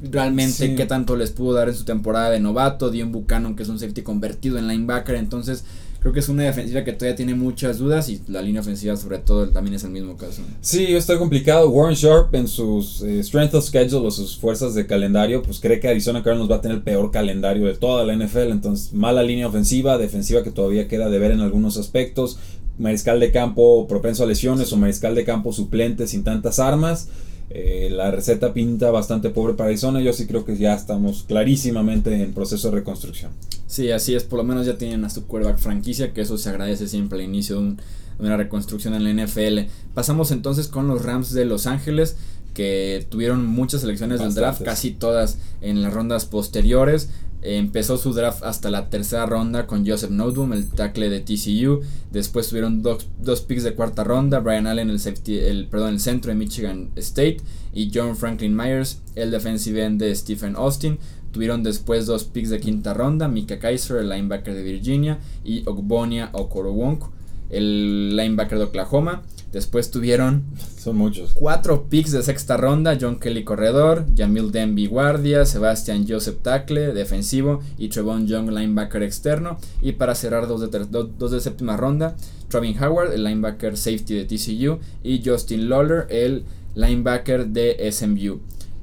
Realmente, 0.02 0.74
qué 0.74 0.84
tanto 0.84 1.16
les 1.16 1.30
pudo 1.30 1.54
dar 1.54 1.70
en 1.70 1.74
su 1.74 1.84
temporada 1.84 2.28
de 2.28 2.40
novato. 2.40 2.90
Dion 2.90 3.10
Buchanan, 3.10 3.56
que 3.56 3.62
es 3.62 3.70
un 3.70 3.78
safety 3.78 4.02
convertido 4.02 4.58
en 4.58 4.68
linebacker. 4.68 5.14
Entonces, 5.14 5.64
Creo 6.02 6.12
que 6.12 6.18
es 6.18 6.28
una 6.28 6.42
defensiva 6.42 6.82
que 6.82 6.92
todavía 6.92 7.14
tiene 7.14 7.36
muchas 7.36 7.78
dudas 7.78 8.08
y 8.08 8.20
la 8.26 8.42
línea 8.42 8.60
ofensiva 8.60 8.96
sobre 8.96 9.18
todo 9.18 9.48
también 9.50 9.76
es 9.76 9.84
el 9.84 9.90
mismo 9.90 10.16
caso. 10.16 10.42
Sí, 10.60 10.96
está 10.96 11.16
complicado. 11.16 11.70
Warren 11.70 11.94
Sharp 11.94 12.34
en 12.34 12.48
sus 12.48 13.02
eh, 13.02 13.22
strength 13.22 13.54
of 13.54 13.64
schedule 13.64 14.08
o 14.08 14.10
sus 14.10 14.36
fuerzas 14.36 14.74
de 14.74 14.84
calendario, 14.84 15.44
pues 15.44 15.60
cree 15.60 15.78
que 15.78 15.86
Arizona 15.86 16.24
Cardinals 16.24 16.50
va 16.50 16.56
a 16.56 16.60
tener 16.60 16.78
el 16.78 16.82
peor 16.82 17.12
calendario 17.12 17.66
de 17.66 17.74
toda 17.74 18.04
la 18.04 18.16
NFL. 18.16 18.50
Entonces, 18.50 18.92
mala 18.92 19.22
línea 19.22 19.46
ofensiva, 19.46 19.96
defensiva 19.96 20.42
que 20.42 20.50
todavía 20.50 20.88
queda 20.88 21.08
de 21.08 21.20
ver 21.20 21.30
en 21.30 21.40
algunos 21.40 21.76
aspectos. 21.76 22.36
Mariscal 22.78 23.20
de 23.20 23.30
campo 23.30 23.86
propenso 23.86 24.24
a 24.24 24.26
lesiones 24.26 24.72
o 24.72 24.76
mariscal 24.76 25.14
de 25.14 25.24
campo 25.24 25.52
suplente 25.52 26.08
sin 26.08 26.24
tantas 26.24 26.58
armas. 26.58 27.10
Eh, 27.54 27.90
la 27.90 28.10
receta 28.10 28.54
pinta 28.54 28.90
bastante 28.90 29.28
pobre 29.28 29.54
para 29.54 29.68
Arizona. 29.68 30.00
Yo 30.00 30.12
sí 30.12 30.26
creo 30.26 30.44
que 30.44 30.56
ya 30.56 30.74
estamos 30.74 31.24
clarísimamente 31.28 32.22
en 32.22 32.32
proceso 32.32 32.70
de 32.70 32.76
reconstrucción. 32.76 33.32
Sí, 33.66 33.90
así 33.90 34.14
es. 34.14 34.24
Por 34.24 34.38
lo 34.38 34.44
menos 34.44 34.64
ya 34.64 34.78
tienen 34.78 35.04
a 35.04 35.10
su 35.10 35.26
quarterback 35.26 35.58
franquicia, 35.58 36.12
que 36.14 36.22
eso 36.22 36.38
se 36.38 36.48
agradece 36.48 36.88
siempre 36.88 37.18
al 37.18 37.24
inicio 37.24 37.60
de, 37.60 37.76
una 38.18 38.36
reconstrucción 38.36 38.94
en 38.94 39.04
la 39.04 39.24
NFL. 39.24 39.70
Pasamos 39.94 40.30
entonces 40.30 40.68
con 40.68 40.88
los 40.88 41.02
Rams 41.04 41.32
de 41.32 41.44
Los 41.44 41.66
Ángeles, 41.66 42.16
que 42.54 43.06
tuvieron 43.10 43.46
muchas 43.46 43.82
selecciones 43.82 44.20
del 44.20 44.34
draft, 44.34 44.62
casi 44.62 44.92
todas 44.92 45.38
en 45.60 45.82
las 45.82 45.92
rondas 45.92 46.24
posteriores. 46.24 47.10
Empezó 47.42 47.98
su 47.98 48.12
draft 48.12 48.44
hasta 48.44 48.70
la 48.70 48.88
tercera 48.88 49.26
ronda 49.26 49.66
con 49.66 49.84
Joseph 49.84 50.10
Noteboom, 50.10 50.52
el 50.52 50.68
tackle 50.68 51.10
de 51.10 51.20
TCU. 51.20 51.80
Después 52.12 52.48
tuvieron 52.48 52.82
dos, 52.82 53.08
dos, 53.20 53.40
picks 53.40 53.64
de 53.64 53.74
cuarta 53.74 54.04
ronda, 54.04 54.38
Brian 54.38 54.68
Allen, 54.68 54.90
el, 54.90 55.00
el, 55.26 55.66
perdón, 55.66 55.94
el 55.94 56.00
centro 56.00 56.30
de 56.30 56.38
Michigan 56.38 56.90
State, 56.96 57.38
y 57.74 57.90
John 57.92 58.16
Franklin 58.16 58.54
Myers, 58.54 59.02
el 59.16 59.32
defensive 59.32 59.84
end 59.84 60.00
de 60.00 60.14
Stephen 60.14 60.54
Austin. 60.54 60.98
Tuvieron 61.32 61.62
después 61.62 62.06
dos 62.06 62.24
picks 62.24 62.50
de 62.50 62.60
quinta 62.60 62.94
ronda, 62.94 63.26
Mika 63.26 63.58
Kaiser, 63.58 63.96
el 63.96 64.10
linebacker 64.10 64.54
de 64.54 64.62
Virginia, 64.62 65.18
y 65.44 65.66
Ogbonia 65.66 66.30
Okorowonk, 66.32 67.04
el 67.50 68.16
linebacker 68.16 68.58
de 68.58 68.64
Oklahoma. 68.64 69.22
Después 69.52 69.90
tuvieron 69.90 70.44
Son 70.78 70.96
muchos. 70.96 71.32
cuatro 71.34 71.88
picks 71.88 72.12
de 72.12 72.22
sexta 72.22 72.56
ronda, 72.56 72.96
John 72.98 73.20
Kelly 73.20 73.44
corredor, 73.44 74.06
Jamil 74.16 74.50
Denby 74.50 74.86
guardia, 74.86 75.44
Sebastian 75.44 76.06
Joseph 76.08 76.38
tackle 76.42 76.94
defensivo 76.94 77.60
y 77.76 77.88
Trevon 77.88 78.26
Young 78.26 78.50
linebacker 78.50 79.02
externo. 79.02 79.58
Y 79.82 79.92
para 79.92 80.14
cerrar 80.14 80.48
dos 80.48 80.70
de, 80.70 80.86
dos 80.88 81.30
de 81.30 81.40
séptima 81.40 81.76
ronda, 81.76 82.16
Travin 82.48 82.82
Howard, 82.82 83.12
el 83.12 83.24
linebacker 83.24 83.76
safety 83.76 84.14
de 84.14 84.24
TCU 84.24 84.78
y 85.02 85.22
Justin 85.24 85.68
Lawler, 85.68 86.06
el 86.08 86.44
linebacker 86.74 87.48
de 87.48 87.90
SMU. 87.92 88.40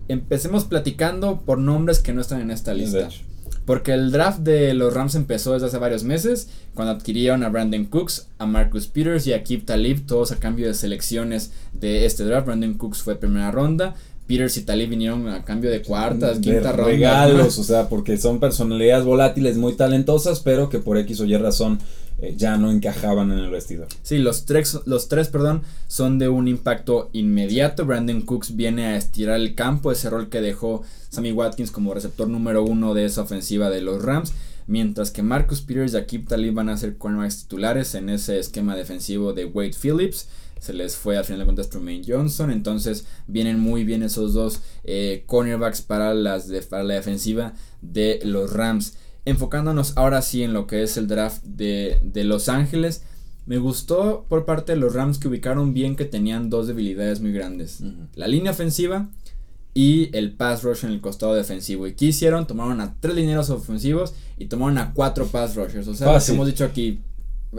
Empecemos 0.07 0.65
platicando 0.65 1.41
por 1.41 1.57
nombres 1.57 1.99
que 1.99 2.13
no 2.13 2.21
están 2.21 2.41
en 2.41 2.51
esta 2.51 2.73
lista. 2.73 3.09
Porque 3.69 3.93
el 3.93 4.11
draft 4.11 4.39
de 4.39 4.73
los 4.73 4.91
Rams 4.95 5.13
empezó 5.13 5.53
desde 5.53 5.67
hace 5.67 5.77
varios 5.77 6.03
meses, 6.03 6.49
cuando 6.73 6.91
adquirieron 6.91 7.43
a 7.43 7.49
Brandon 7.49 7.85
Cooks, 7.85 8.25
a 8.39 8.47
Marcus 8.47 8.87
Peters 8.87 9.27
y 9.27 9.33
a 9.33 9.43
Kip 9.43 9.63
Talib, 9.63 10.07
todos 10.07 10.31
a 10.31 10.37
cambio 10.37 10.65
de 10.65 10.73
selecciones 10.73 11.51
de 11.73 12.07
este 12.07 12.23
draft. 12.23 12.47
Brandon 12.47 12.73
Cooks 12.73 13.03
fue 13.03 13.13
primera 13.13 13.51
ronda, 13.51 13.93
Peters 14.25 14.57
y 14.57 14.63
Talib 14.63 14.89
vinieron 14.89 15.27
a 15.27 15.45
cambio 15.45 15.69
de 15.69 15.83
cuartas, 15.83 16.39
quinta 16.39 16.71
ronda. 16.71 16.91
Regalos, 16.91 17.59
o 17.59 17.63
sea, 17.63 17.89
porque 17.89 18.17
son 18.17 18.39
personalidades 18.39 19.05
volátiles 19.05 19.57
muy 19.57 19.73
talentosas, 19.73 20.39
pero 20.39 20.67
que 20.69 20.79
por 20.79 20.97
X 20.97 21.19
o 21.19 21.25
Y 21.25 21.37
razón 21.37 21.77
eh, 22.21 22.33
ya 22.35 22.57
no 22.57 22.69
encajaban 22.69 23.31
en 23.31 23.39
el 23.39 23.49
vestidor. 23.49 23.87
Sí, 24.03 24.17
los 24.17 24.45
tres, 24.45 24.79
los 24.85 25.07
tres 25.07 25.29
perdón, 25.29 25.61
son 25.87 26.19
de 26.19 26.27
un 26.27 26.47
impacto 26.47 27.09
inmediato. 27.13 27.85
Brandon 27.85 28.21
Cooks 28.21 28.55
viene 28.55 28.87
a 28.87 28.97
estirar 28.97 29.37
el 29.37 29.55
campo, 29.55 29.91
ese 29.91 30.09
rol 30.09 30.29
que 30.29 30.41
dejó 30.41 30.83
Sammy 31.09 31.31
Watkins 31.31 31.71
como 31.71 31.93
receptor 31.93 32.27
número 32.27 32.63
uno 32.63 32.93
de 32.93 33.05
esa 33.05 33.21
ofensiva 33.21 33.69
de 33.69 33.81
los 33.81 34.01
Rams. 34.01 34.33
Mientras 34.67 35.11
que 35.11 35.23
Marcus 35.23 35.61
Peters 35.61 35.93
y 35.93 35.97
Akib 35.97 36.27
Talib 36.27 36.53
van 36.53 36.69
a 36.69 36.77
ser 36.77 36.97
cornerbacks 36.97 37.43
titulares 37.43 37.95
en 37.95 38.09
ese 38.09 38.37
esquema 38.37 38.75
defensivo 38.75 39.33
de 39.33 39.45
Wade 39.45 39.73
Phillips. 39.81 40.27
Se 40.59 40.73
les 40.73 40.97
fue 40.97 41.17
al 41.17 41.23
final 41.23 41.39
de 41.39 41.45
cuentas 41.45 41.69
Trumaine 41.69 42.03
Johnson. 42.05 42.51
Entonces 42.51 43.05
vienen 43.27 43.59
muy 43.59 43.85
bien 43.85 44.03
esos 44.03 44.33
dos 44.33 44.61
eh, 44.83 45.23
cornerbacks 45.25 45.81
para, 45.81 46.13
las 46.13 46.51
para 46.69 46.83
la 46.83 46.95
defensiva 46.95 47.53
de 47.81 48.19
los 48.23 48.51
Rams 48.51 48.93
enfocándonos 49.29 49.93
ahora 49.95 50.21
sí 50.21 50.43
en 50.43 50.53
lo 50.53 50.67
que 50.67 50.83
es 50.83 50.97
el 50.97 51.07
draft 51.07 51.43
de, 51.43 51.99
Los 52.23 52.49
Ángeles, 52.49 53.03
Me 53.45 53.57
gustó 53.57 54.25
por 54.29 54.45
parte 54.45 54.73
de 54.73 54.77
los 54.77 54.93
Rams 54.93 55.17
que 55.17 55.27
ubicaron 55.27 55.73
bien 55.73 55.95
que 55.95 56.05
tenían 56.05 56.49
dos 56.49 56.67
debilidades 56.67 57.19
muy 57.19 57.31
grandes. 57.31 57.81
La 58.15 58.27
línea 58.27 58.51
ofensiva 58.51 59.09
y 59.73 60.15
el 60.15 60.33
pass 60.33 60.63
rush 60.63 60.83
en 60.83 60.91
el 60.91 61.01
costado 61.01 61.35
defensivo. 61.35 61.87
¿Y 61.87 61.93
qué 61.93 62.05
hicieron? 62.05 62.47
Tomaron 62.47 62.81
a 62.81 62.95
tres 62.99 63.15
lineros 63.15 63.49
ofensivos 63.49 64.13
y 64.37 64.45
tomaron 64.45 64.77
a 64.77 64.93
cuatro 64.93 65.25
pass 65.27 65.55
rushers. 65.55 65.87
O 65.87 65.95
sea, 65.95 66.19
hemos 66.27 66.47
dicho 66.47 66.65
aquí, 66.65 66.99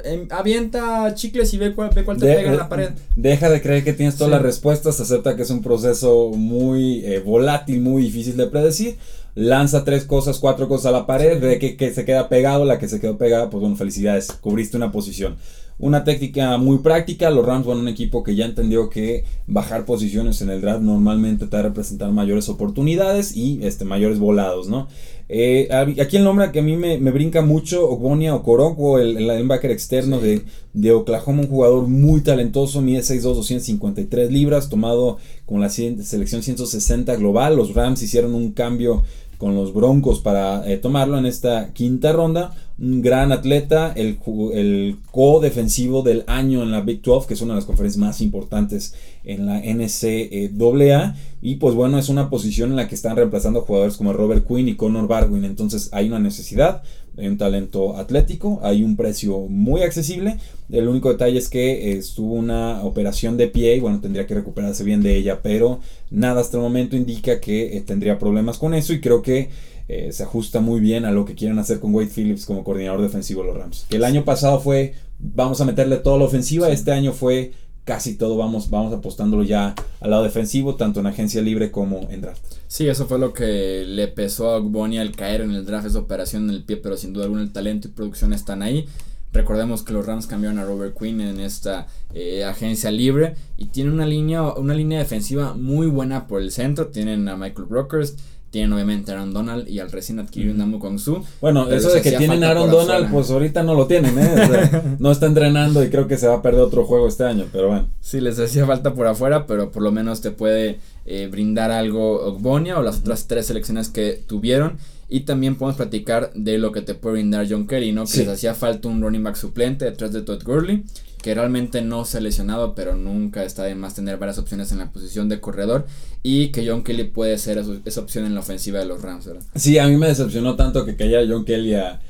em, 0.04 0.28
avienta 0.30 1.14
chicles 1.14 1.54
y 1.54 1.58
ve 1.58 1.74
cuál, 1.74 1.90
ve 1.94 2.04
cuál 2.04 2.18
te 2.18 2.26
pega 2.26 2.50
en 2.50 2.56
la 2.56 2.68
pared. 2.68 2.90
Deja 3.16 3.48
de 3.48 3.62
creer 3.62 3.84
que 3.84 3.92
tienes 3.92 4.16
todas 4.16 4.32
las 4.32 4.42
respuestas, 4.42 5.00
acepta 5.00 5.36
que 5.36 5.42
es 5.42 5.50
un 5.50 5.62
proceso 5.62 6.30
muy 6.34 7.04
eh, 7.04 7.20
volátil, 7.20 7.80
muy 7.80 8.02
difícil 8.02 8.36
de 8.36 8.46
predecir. 8.46 8.98
Lanza 9.34 9.84
tres 9.84 10.04
cosas, 10.04 10.38
cuatro 10.38 10.68
cosas 10.68 10.86
a 10.86 10.90
la 10.90 11.06
pared, 11.06 11.40
ve 11.40 11.58
que, 11.58 11.76
que 11.76 11.92
se 11.92 12.04
queda 12.04 12.28
pegado, 12.28 12.64
la 12.64 12.78
que 12.78 12.88
se 12.88 13.00
quedó 13.00 13.16
pegada, 13.16 13.50
pues 13.50 13.60
bueno, 13.60 13.76
felicidades, 13.76 14.32
cubriste 14.32 14.76
una 14.76 14.92
posición. 14.92 15.36
Una 15.80 16.04
técnica 16.04 16.58
muy 16.58 16.78
práctica, 16.78 17.30
los 17.30 17.44
Rams 17.44 17.64
son 17.64 17.78
un 17.78 17.88
equipo 17.88 18.22
que 18.22 18.36
ya 18.36 18.44
entendió 18.44 18.90
que 18.90 19.24
bajar 19.46 19.86
posiciones 19.86 20.42
en 20.42 20.50
el 20.50 20.60
draft 20.60 20.82
normalmente 20.82 21.46
te 21.46 21.56
va 21.56 21.60
a 21.60 21.62
representar 21.62 22.12
mayores 22.12 22.50
oportunidades 22.50 23.34
y 23.34 23.60
este, 23.62 23.86
mayores 23.86 24.18
volados, 24.18 24.68
¿no? 24.68 24.88
Eh, 25.30 25.68
aquí 25.72 26.16
el 26.18 26.24
nombre 26.24 26.50
que 26.50 26.58
a 26.58 26.62
mí 26.62 26.76
me, 26.76 26.98
brinca 27.10 27.40
mucho, 27.40 27.88
Ogbonia 27.88 28.34
Okoronkwo, 28.34 28.98
el, 28.98 29.16
el 29.16 29.26
linebacker 29.26 29.70
externo 29.70 30.18
de, 30.18 30.42
de, 30.74 30.92
Oklahoma, 30.92 31.42
un 31.42 31.48
jugador 31.48 31.88
muy 31.88 32.20
talentoso, 32.20 32.82
mide 32.82 33.00
6'2", 33.00 33.22
253 33.22 34.30
libras, 34.30 34.68
tomado 34.68 35.16
con 35.46 35.60
la 35.60 35.70
selección 35.70 36.42
160 36.42 37.16
global. 37.16 37.56
Los 37.56 37.74
Rams 37.74 38.02
hicieron 38.02 38.34
un 38.34 38.52
cambio 38.52 39.02
con 39.40 39.54
los 39.54 39.72
Broncos 39.72 40.20
para 40.20 40.70
eh, 40.70 40.76
tomarlo 40.76 41.16
en 41.16 41.24
esta 41.24 41.72
quinta 41.72 42.12
ronda. 42.12 42.52
Un 42.80 43.02
gran 43.02 43.30
atleta, 43.30 43.92
el, 43.94 44.18
el 44.54 44.96
co-defensivo 45.10 46.02
del 46.02 46.24
año 46.26 46.62
en 46.62 46.70
la 46.70 46.80
Big 46.80 47.02
12, 47.02 47.28
que 47.28 47.34
es 47.34 47.42
una 47.42 47.52
de 47.52 47.58
las 47.58 47.66
conferencias 47.66 48.00
más 48.00 48.22
importantes 48.22 48.94
en 49.22 49.44
la 49.44 49.60
NCAA. 49.60 51.14
Y 51.42 51.56
pues 51.56 51.74
bueno, 51.74 51.98
es 51.98 52.08
una 52.08 52.30
posición 52.30 52.70
en 52.70 52.76
la 52.76 52.88
que 52.88 52.94
están 52.94 53.16
reemplazando 53.16 53.60
jugadores 53.60 53.98
como 53.98 54.14
Robert 54.14 54.46
Quinn 54.48 54.68
y 54.68 54.76
Connor 54.76 55.06
Barwin. 55.08 55.44
Entonces 55.44 55.90
hay 55.92 56.08
una 56.08 56.20
necesidad, 56.20 56.82
hay 57.18 57.26
un 57.26 57.36
talento 57.36 57.98
atlético, 57.98 58.60
hay 58.62 58.82
un 58.82 58.96
precio 58.96 59.40
muy 59.40 59.82
accesible. 59.82 60.38
El 60.70 60.88
único 60.88 61.10
detalle 61.10 61.36
es 61.36 61.48
que 61.48 61.92
estuvo 61.98 62.32
una 62.32 62.82
operación 62.82 63.36
de 63.36 63.48
pie 63.48 63.76
y 63.76 63.80
bueno, 63.80 64.00
tendría 64.00 64.26
que 64.26 64.34
recuperarse 64.34 64.84
bien 64.84 65.02
de 65.02 65.16
ella, 65.16 65.40
pero 65.42 65.80
nada 66.10 66.40
hasta 66.40 66.56
el 66.56 66.62
momento 66.62 66.96
indica 66.96 67.40
que 67.40 67.76
eh, 67.76 67.80
tendría 67.82 68.18
problemas 68.18 68.56
con 68.56 68.72
eso 68.72 68.94
y 68.94 69.00
creo 69.00 69.20
que 69.20 69.50
eh, 69.92 70.12
se 70.12 70.22
ajusta 70.22 70.60
muy 70.60 70.78
bien 70.78 71.04
a 71.04 71.10
lo 71.10 71.24
que 71.24 71.34
quieren 71.34 71.58
hacer 71.58 71.80
con 71.80 71.92
Wade 71.92 72.10
Phillips 72.14 72.46
como 72.46 72.62
coordinador 72.62 73.02
defensivo 73.02 73.42
de 73.42 73.48
los 73.48 73.58
Rams. 73.58 73.86
Que 73.88 73.96
el 73.96 74.04
año 74.04 74.24
pasado 74.24 74.60
fue, 74.60 74.94
vamos 75.18 75.60
a 75.60 75.64
meterle 75.64 75.96
toda 75.96 76.16
la 76.16 76.26
ofensiva, 76.26 76.68
este 76.70 76.92
año 76.92 77.12
fue 77.12 77.50
casi 77.82 78.14
todo 78.14 78.36
vamos, 78.36 78.70
vamos 78.70 78.94
apostándolo 78.94 79.42
ya 79.42 79.74
al 80.00 80.10
lado 80.10 80.22
defensivo, 80.22 80.76
tanto 80.76 81.00
en 81.00 81.08
agencia 81.08 81.42
libre 81.42 81.72
como 81.72 82.06
en 82.08 82.20
draft. 82.20 82.40
Sí, 82.68 82.86
eso 82.86 83.06
fue 83.06 83.18
lo 83.18 83.32
que 83.32 83.82
le 83.84 84.06
pesó 84.06 84.50
a 84.50 84.60
Bonnie 84.60 85.00
al 85.00 85.10
caer 85.10 85.40
en 85.40 85.50
el 85.50 85.66
draft, 85.66 85.88
esa 85.88 85.98
operación 85.98 86.44
en 86.44 86.50
el 86.50 86.62
pie, 86.62 86.76
pero 86.76 86.96
sin 86.96 87.12
duda 87.12 87.24
alguna 87.24 87.42
el 87.42 87.52
talento 87.52 87.88
y 87.88 87.90
producción 87.90 88.32
están 88.32 88.62
ahí. 88.62 88.86
Recordemos 89.32 89.82
que 89.82 89.92
los 89.92 90.06
Rams 90.06 90.28
cambiaron 90.28 90.60
a 90.60 90.64
Robert 90.64 90.96
Quinn 90.96 91.20
en 91.20 91.40
esta 91.40 91.88
eh, 92.14 92.44
agencia 92.44 92.92
libre 92.92 93.34
y 93.56 93.66
tienen 93.66 93.94
una 93.94 94.06
línea, 94.06 94.42
una 94.54 94.74
línea 94.74 95.00
defensiva 95.00 95.54
muy 95.54 95.88
buena 95.88 96.28
por 96.28 96.42
el 96.42 96.52
centro. 96.52 96.88
Tienen 96.88 97.28
a 97.28 97.36
Michael 97.36 97.66
Brokers, 97.66 98.14
tienen 98.50 98.72
obviamente 98.72 99.12
Aaron 99.12 99.32
Donald 99.32 99.68
y 99.68 99.78
al 99.78 99.90
recién 99.90 100.18
adquirido 100.18 100.54
Namu 100.54 100.78
Kong 100.78 100.98
Su. 100.98 101.24
Bueno, 101.40 101.70
eso 101.70 101.90
de 101.90 102.02
que 102.02 102.12
tienen 102.12 102.42
Aaron 102.42 102.70
Donald, 102.70 103.10
pues 103.10 103.30
ahorita 103.30 103.62
no 103.62 103.74
lo 103.74 103.86
tienen, 103.86 104.18
¿eh? 104.18 104.70
no 104.98 105.12
está 105.12 105.26
entrenando 105.26 105.84
y 105.84 105.90
creo 105.90 106.08
que 106.08 106.18
se 106.18 106.26
va 106.26 106.36
a 106.36 106.42
perder 106.42 106.62
otro 106.62 106.84
juego 106.84 107.06
este 107.06 107.24
año, 107.24 107.46
pero 107.52 107.68
bueno. 107.68 107.88
Sí, 108.00 108.20
les 108.20 108.38
hacía 108.38 108.66
falta 108.66 108.94
por 108.94 109.06
afuera, 109.06 109.46
pero 109.46 109.70
por 109.70 109.82
lo 109.82 109.92
menos 109.92 110.20
te 110.20 110.32
puede 110.32 110.78
eh, 111.06 111.28
brindar 111.30 111.70
algo 111.70 112.20
Ogbonia 112.26 112.78
o 112.78 112.82
las 112.82 112.98
otras 112.98 113.26
tres 113.26 113.46
selecciones 113.46 113.88
que 113.88 114.22
tuvieron. 114.26 114.78
Y 115.12 115.20
también 115.20 115.56
podemos 115.56 115.76
platicar 115.76 116.30
de 116.34 116.58
lo 116.58 116.70
que 116.70 116.82
te 116.82 116.94
puede 116.94 117.14
brindar 117.14 117.44
John 117.50 117.66
Kerry, 117.66 117.90
¿no? 117.90 118.04
Que 118.04 118.18
les 118.18 118.28
hacía 118.28 118.54
falta 118.54 118.86
un 118.86 119.02
running 119.02 119.24
back 119.24 119.34
suplente 119.34 119.84
detrás 119.84 120.12
de 120.12 120.22
Todd 120.22 120.44
Gurley 120.44 120.84
que 121.22 121.34
realmente 121.34 121.82
no 121.82 122.04
se 122.04 122.18
ha 122.18 122.20
lesionado, 122.20 122.74
pero 122.74 122.96
nunca 122.96 123.44
está 123.44 123.64
de 123.64 123.74
más 123.74 123.94
tener 123.94 124.18
varias 124.18 124.38
opciones 124.38 124.72
en 124.72 124.78
la 124.78 124.90
posición 124.90 125.28
de 125.28 125.40
corredor 125.40 125.86
y 126.22 126.48
que 126.48 126.66
John 126.66 126.82
Kelly 126.82 127.04
puede 127.04 127.36
ser 127.38 127.62
esa 127.84 128.00
opción 128.00 128.24
en 128.24 128.34
la 128.34 128.40
ofensiva 128.40 128.78
de 128.78 128.86
los 128.86 129.02
Rams, 129.02 129.26
¿verdad? 129.26 129.42
Sí, 129.54 129.78
a 129.78 129.86
mí 129.86 129.96
me 129.96 130.08
decepcionó 130.08 130.56
tanto 130.56 130.84
que 130.84 130.96
cayera 130.96 131.22
John 131.28 131.44
Kelly 131.44 131.74
a, 131.74 132.00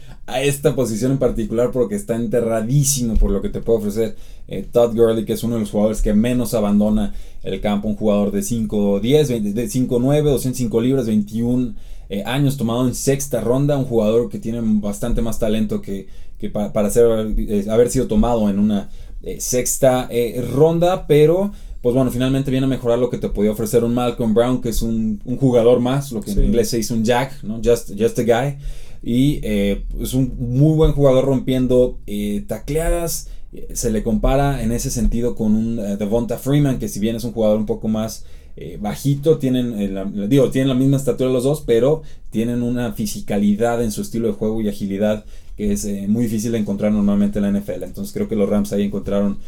esta 0.43 0.77
posición 0.77 1.11
en 1.11 1.19
particular 1.19 1.73
porque 1.73 1.97
está 1.97 2.15
enterradísimo 2.15 3.17
por 3.17 3.33
lo 3.33 3.43
que 3.43 3.49
te 3.49 3.61
puede 3.61 3.81
ofrecer 3.81 4.17
eh, 4.47 4.65
Todd 4.71 4.95
Gurley, 4.95 5.25
que 5.25 5.33
es 5.33 5.43
uno 5.43 5.55
de 5.55 5.63
los 5.63 5.73
jugadores 5.73 6.03
que 6.03 6.15
menos 6.15 6.55
abandona 6.55 7.15
el 7.43 7.61
campo, 7.61 7.89
un 7.89 7.97
jugador 7.97 8.31
de 8.31 8.39
5'10, 8.39 9.41
de 9.41 9.65
5'9, 9.67 10.23
205 10.23 10.81
libras, 10.81 11.07
21 11.09 11.75
eh, 12.11 12.23
años, 12.27 12.57
tomado 12.57 12.87
en 12.87 12.95
sexta 12.95 13.41
ronda, 13.41 13.77
un 13.77 13.87
jugador 13.87 14.29
que 14.29 14.39
tiene 14.39 14.61
bastante 14.63 15.21
más 15.21 15.41
talento 15.41 15.83
que, 15.83 16.07
que 16.41 16.49
para, 16.51 16.91
ser, 16.91 17.07
eh, 17.37 17.67
haber 17.71 17.91
sido 17.91 18.07
tomado 18.07 18.49
en 18.49 18.59
una 18.59 18.89
eh, 19.23 19.41
sexta 19.41 20.09
ronda, 20.55 21.07
pero 21.07 21.53
pues 21.83 21.95
bueno, 21.95 22.11
finalmente 22.11 22.51
viene 22.51 22.67
a 22.67 22.69
mejorar 22.69 22.99
lo 22.99 23.09
que 23.09 23.19
te 23.19 23.29
podía 23.29 23.53
ofrecer 23.53 23.85
un 23.85 23.95
Malcolm 23.95 24.35
Brown, 24.35 24.61
que 24.61 24.71
es 24.71 24.83
un, 24.83 25.21
jugador 25.39 25.81
más, 25.81 26.13
lo 26.13 26.21
que 26.21 26.33
en 26.33 26.45
inglés 26.45 26.69
se 26.69 26.77
dice 26.77 26.93
un 26.93 27.05
jack, 27.05 27.43
¿no? 27.43 27.61
Just, 27.65 27.93
just 27.99 28.19
a 28.19 28.23
guy. 28.23 28.59
Y 29.03 29.41
es 29.43 30.13
un 30.13 30.35
muy 30.39 30.77
buen 30.77 30.93
jugador 30.93 31.25
rompiendo 31.25 31.99
tacleadas. 32.47 33.29
Se 33.73 33.91
le 33.91 34.03
compara 34.03 34.63
en 34.63 34.73
ese 34.73 34.91
sentido 34.91 35.35
con 35.35 35.55
un 35.55 35.77
Devonta 35.99 36.37
Freeman, 36.37 36.79
que 36.79 36.89
si 36.89 37.01
bien 37.01 37.17
es 37.17 37.25
un 37.25 37.33
jugador 37.33 37.57
un 37.57 37.65
poco 37.65 37.89
más 37.89 38.27
eh, 38.63 38.77
bajito, 38.79 39.39
tienen, 39.39 39.75
eh, 39.81 40.29
digo, 40.29 40.51
tienen 40.51 40.69
la 40.69 40.75
misma 40.75 40.99
estatura 40.99 41.31
los 41.31 41.45
dos, 41.45 41.63
pero 41.67 42.03
tienen 42.29 42.63
una 42.63 42.93
fisicalidad 42.93 43.83
en 43.83 43.91
su 43.91 44.03
estilo 44.03 44.27
de 44.27 44.35
juego 44.35 44.61
y 44.61 44.69
agilidad 44.69 45.25
que 45.57 45.73
es 45.73 45.87
eh, 45.87 46.05
muy 46.09 46.25
difícil 46.25 46.53
de 46.53 46.59
encontrar 46.59 46.93
normalmente 46.93 47.39
en 47.39 47.51
la 47.51 47.59
NFL. 47.59 47.85
Entonces 47.85 48.13
creo 48.13 48.29
que 48.29 48.37
los 48.37 48.51
Rams 48.51 48.75
ahí 48.75 48.83
encontraron 48.83 49.39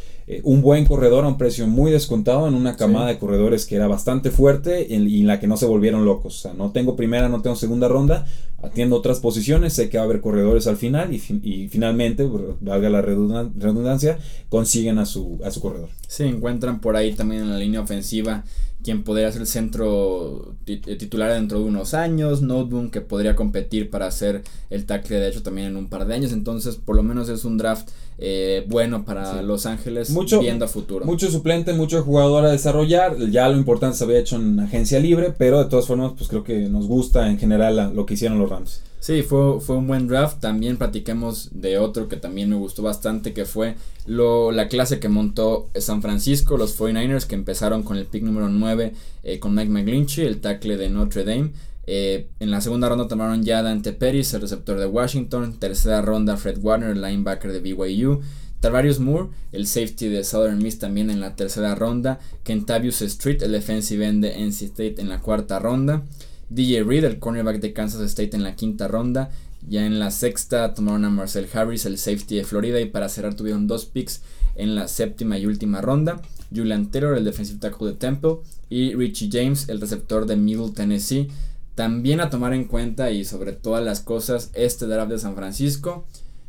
un 0.44 0.62
buen 0.62 0.84
corredor 0.84 1.24
a 1.24 1.28
un 1.28 1.38
precio 1.38 1.66
muy 1.66 1.90
descontado 1.90 2.48
en 2.48 2.54
una 2.54 2.76
camada 2.76 3.08
de 3.08 3.18
corredores 3.18 3.66
que 3.66 3.76
era 3.76 3.86
bastante 3.86 4.30
fuerte 4.30 4.86
y 4.88 5.20
en, 5.20 5.26
la 5.26 5.40
que 5.40 5.46
no 5.46 5.56
se 5.56 5.66
volvieron 5.66 6.04
locos. 6.04 6.38
O 6.38 6.42
sea, 6.42 6.54
no 6.54 6.70
tengo 6.70 6.96
primera, 6.96 7.28
no 7.28 7.42
tengo 7.42 7.56
segunda 7.56 7.88
ronda, 7.88 8.26
atiendo 8.62 8.96
otras 8.96 9.20
posiciones, 9.20 9.72
sé 9.72 9.88
que 9.88 9.98
va 9.98 10.04
a 10.04 10.06
haber 10.06 10.20
corredores 10.20 10.66
al 10.66 10.76
final 10.76 11.12
y, 11.12 11.22
y 11.42 11.68
finalmente, 11.68 12.28
valga 12.60 12.88
la 12.88 13.02
redundancia, 13.02 14.18
consiguen 14.48 14.98
a 14.98 15.06
su, 15.06 15.40
a 15.44 15.50
su 15.50 15.60
corredor. 15.60 15.88
Se 16.06 16.26
encuentran 16.26 16.80
por 16.80 16.96
ahí 16.96 17.12
también 17.14 17.42
en 17.42 17.50
la 17.50 17.58
línea 17.58 17.80
ofensiva 17.80 18.44
quien 18.82 19.04
podría 19.04 19.30
ser 19.30 19.42
el 19.42 19.46
centro 19.46 20.56
eh, 20.66 20.96
titular 20.96 21.32
dentro 21.32 21.58
de 21.58 21.64
unos 21.64 21.94
años, 21.94 22.42
Noteboom 22.42 22.90
que 22.90 23.00
podría 23.00 23.36
competir 23.36 23.90
para 23.90 24.06
hacer 24.06 24.42
el 24.70 24.86
tackle 24.86 25.20
de 25.20 25.28
hecho 25.28 25.42
también 25.42 25.68
en 25.68 25.76
un 25.76 25.88
par 25.88 26.06
de 26.06 26.14
años, 26.14 26.32
entonces 26.32 26.76
por 26.76 26.96
lo 26.96 27.02
menos 27.02 27.28
es 27.28 27.44
un 27.44 27.58
draft 27.58 27.90
eh, 28.24 28.64
bueno 28.68 29.04
para 29.04 29.42
Los 29.42 29.66
Ángeles 29.66 30.10
mucho, 30.10 30.38
viendo 30.38 30.64
a 30.64 30.68
futuro. 30.68 31.04
Mucho 31.04 31.28
suplente, 31.28 31.72
mucho 31.72 32.02
jugador 32.04 32.46
a 32.46 32.52
desarrollar, 32.52 33.16
ya 33.30 33.48
lo 33.48 33.56
importante 33.56 33.96
se 33.96 34.04
había 34.04 34.20
hecho 34.20 34.36
en 34.36 34.60
agencia 34.60 35.00
libre, 35.00 35.34
pero 35.36 35.58
de 35.58 35.68
todas 35.68 35.88
formas 35.88 36.12
pues 36.16 36.28
creo 36.28 36.44
que 36.44 36.68
nos 36.68 36.86
gusta 36.86 37.28
en 37.28 37.38
general 37.38 37.92
lo 37.94 38.06
que 38.06 38.14
hicieron 38.14 38.38
los 38.38 38.48
Rams. 38.48 38.82
Sí, 39.00 39.22
fue, 39.22 39.60
fue 39.60 39.74
un 39.78 39.88
buen 39.88 40.06
draft. 40.06 40.38
También 40.38 40.76
platiquemos 40.76 41.48
de 41.50 41.76
otro 41.78 42.06
que 42.06 42.16
también 42.16 42.48
me 42.48 42.54
gustó 42.54 42.84
bastante, 42.84 43.32
que 43.32 43.44
fue 43.44 43.74
lo, 44.06 44.52
la 44.52 44.68
clase 44.68 45.00
que 45.00 45.08
montó 45.08 45.68
San 45.74 46.02
Francisco, 46.02 46.56
los 46.56 46.78
49ers, 46.78 47.26
que 47.26 47.34
empezaron 47.34 47.82
con 47.82 47.96
el 47.96 48.06
pick 48.06 48.22
número 48.22 48.48
9 48.48 48.92
eh, 49.24 49.40
con 49.40 49.56
Mike 49.56 49.70
McGlinchey, 49.70 50.24
el 50.24 50.40
tackle 50.40 50.76
de 50.76 50.88
Notre 50.88 51.24
Dame. 51.24 51.50
Eh, 51.86 52.28
en 52.38 52.50
la 52.50 52.60
segunda 52.60 52.88
ronda 52.88 53.08
tomaron 53.08 53.42
ya 53.42 53.62
Dante 53.62 53.92
Pettis, 53.92 54.34
el 54.34 54.42
receptor 54.42 54.78
de 54.78 54.86
Washington. 54.86 55.58
Tercera 55.58 56.02
ronda 56.02 56.36
Fred 56.36 56.58
Warner, 56.62 56.90
el 56.90 57.02
linebacker 57.02 57.52
de 57.52 57.60
BYU. 57.60 58.20
Tarvarius 58.60 59.00
Moore, 59.00 59.30
el 59.50 59.66
safety 59.66 60.08
de 60.08 60.22
Southern 60.22 60.62
Miss 60.62 60.78
también 60.78 61.10
en 61.10 61.20
la 61.20 61.34
tercera 61.34 61.74
ronda. 61.74 62.20
Kentavius 62.44 63.02
Street, 63.02 63.42
el 63.42 63.50
defensive 63.50 64.06
end 64.06 64.24
de 64.24 64.38
NC 64.38 64.62
State 64.62 64.94
en 64.98 65.08
la 65.08 65.20
cuarta 65.20 65.58
ronda. 65.58 66.04
DJ 66.48 66.84
Reed, 66.84 67.02
el 67.02 67.18
cornerback 67.18 67.60
de 67.60 67.72
Kansas 67.72 68.00
State 68.02 68.36
en 68.36 68.44
la 68.44 68.54
quinta 68.54 68.86
ronda. 68.86 69.30
Ya 69.66 69.84
en 69.84 69.98
la 69.98 70.12
sexta 70.12 70.74
tomaron 70.74 71.04
a 71.04 71.10
Marcel 71.10 71.48
Harris, 71.52 71.86
el 71.86 71.98
safety 71.98 72.36
de 72.36 72.44
Florida. 72.44 72.80
Y 72.80 72.86
para 72.86 73.08
cerrar 73.08 73.34
tuvieron 73.34 73.66
dos 73.66 73.86
picks 73.86 74.22
en 74.54 74.76
la 74.76 74.86
séptima 74.86 75.38
y 75.38 75.46
última 75.46 75.80
ronda. 75.80 76.22
Julian 76.54 76.90
Taylor, 76.92 77.16
el 77.16 77.24
defensive 77.24 77.58
tackle 77.58 77.88
de 77.88 77.94
Temple. 77.94 78.36
Y 78.70 78.94
Richie 78.94 79.28
James, 79.32 79.68
el 79.68 79.80
receptor 79.80 80.26
de 80.26 80.36
Middle 80.36 80.70
Tennessee. 80.70 81.28
También 81.74 82.20
a 82.20 82.30
tomar 82.30 82.52
en 82.52 82.64
cuenta 82.64 83.10
y 83.10 83.24
sobre 83.24 83.52
todas 83.52 83.82
las 83.82 84.00
cosas, 84.00 84.50
este 84.54 84.86
draft 84.86 85.10
de 85.10 85.18
San 85.18 85.34
Francisco 85.34 86.06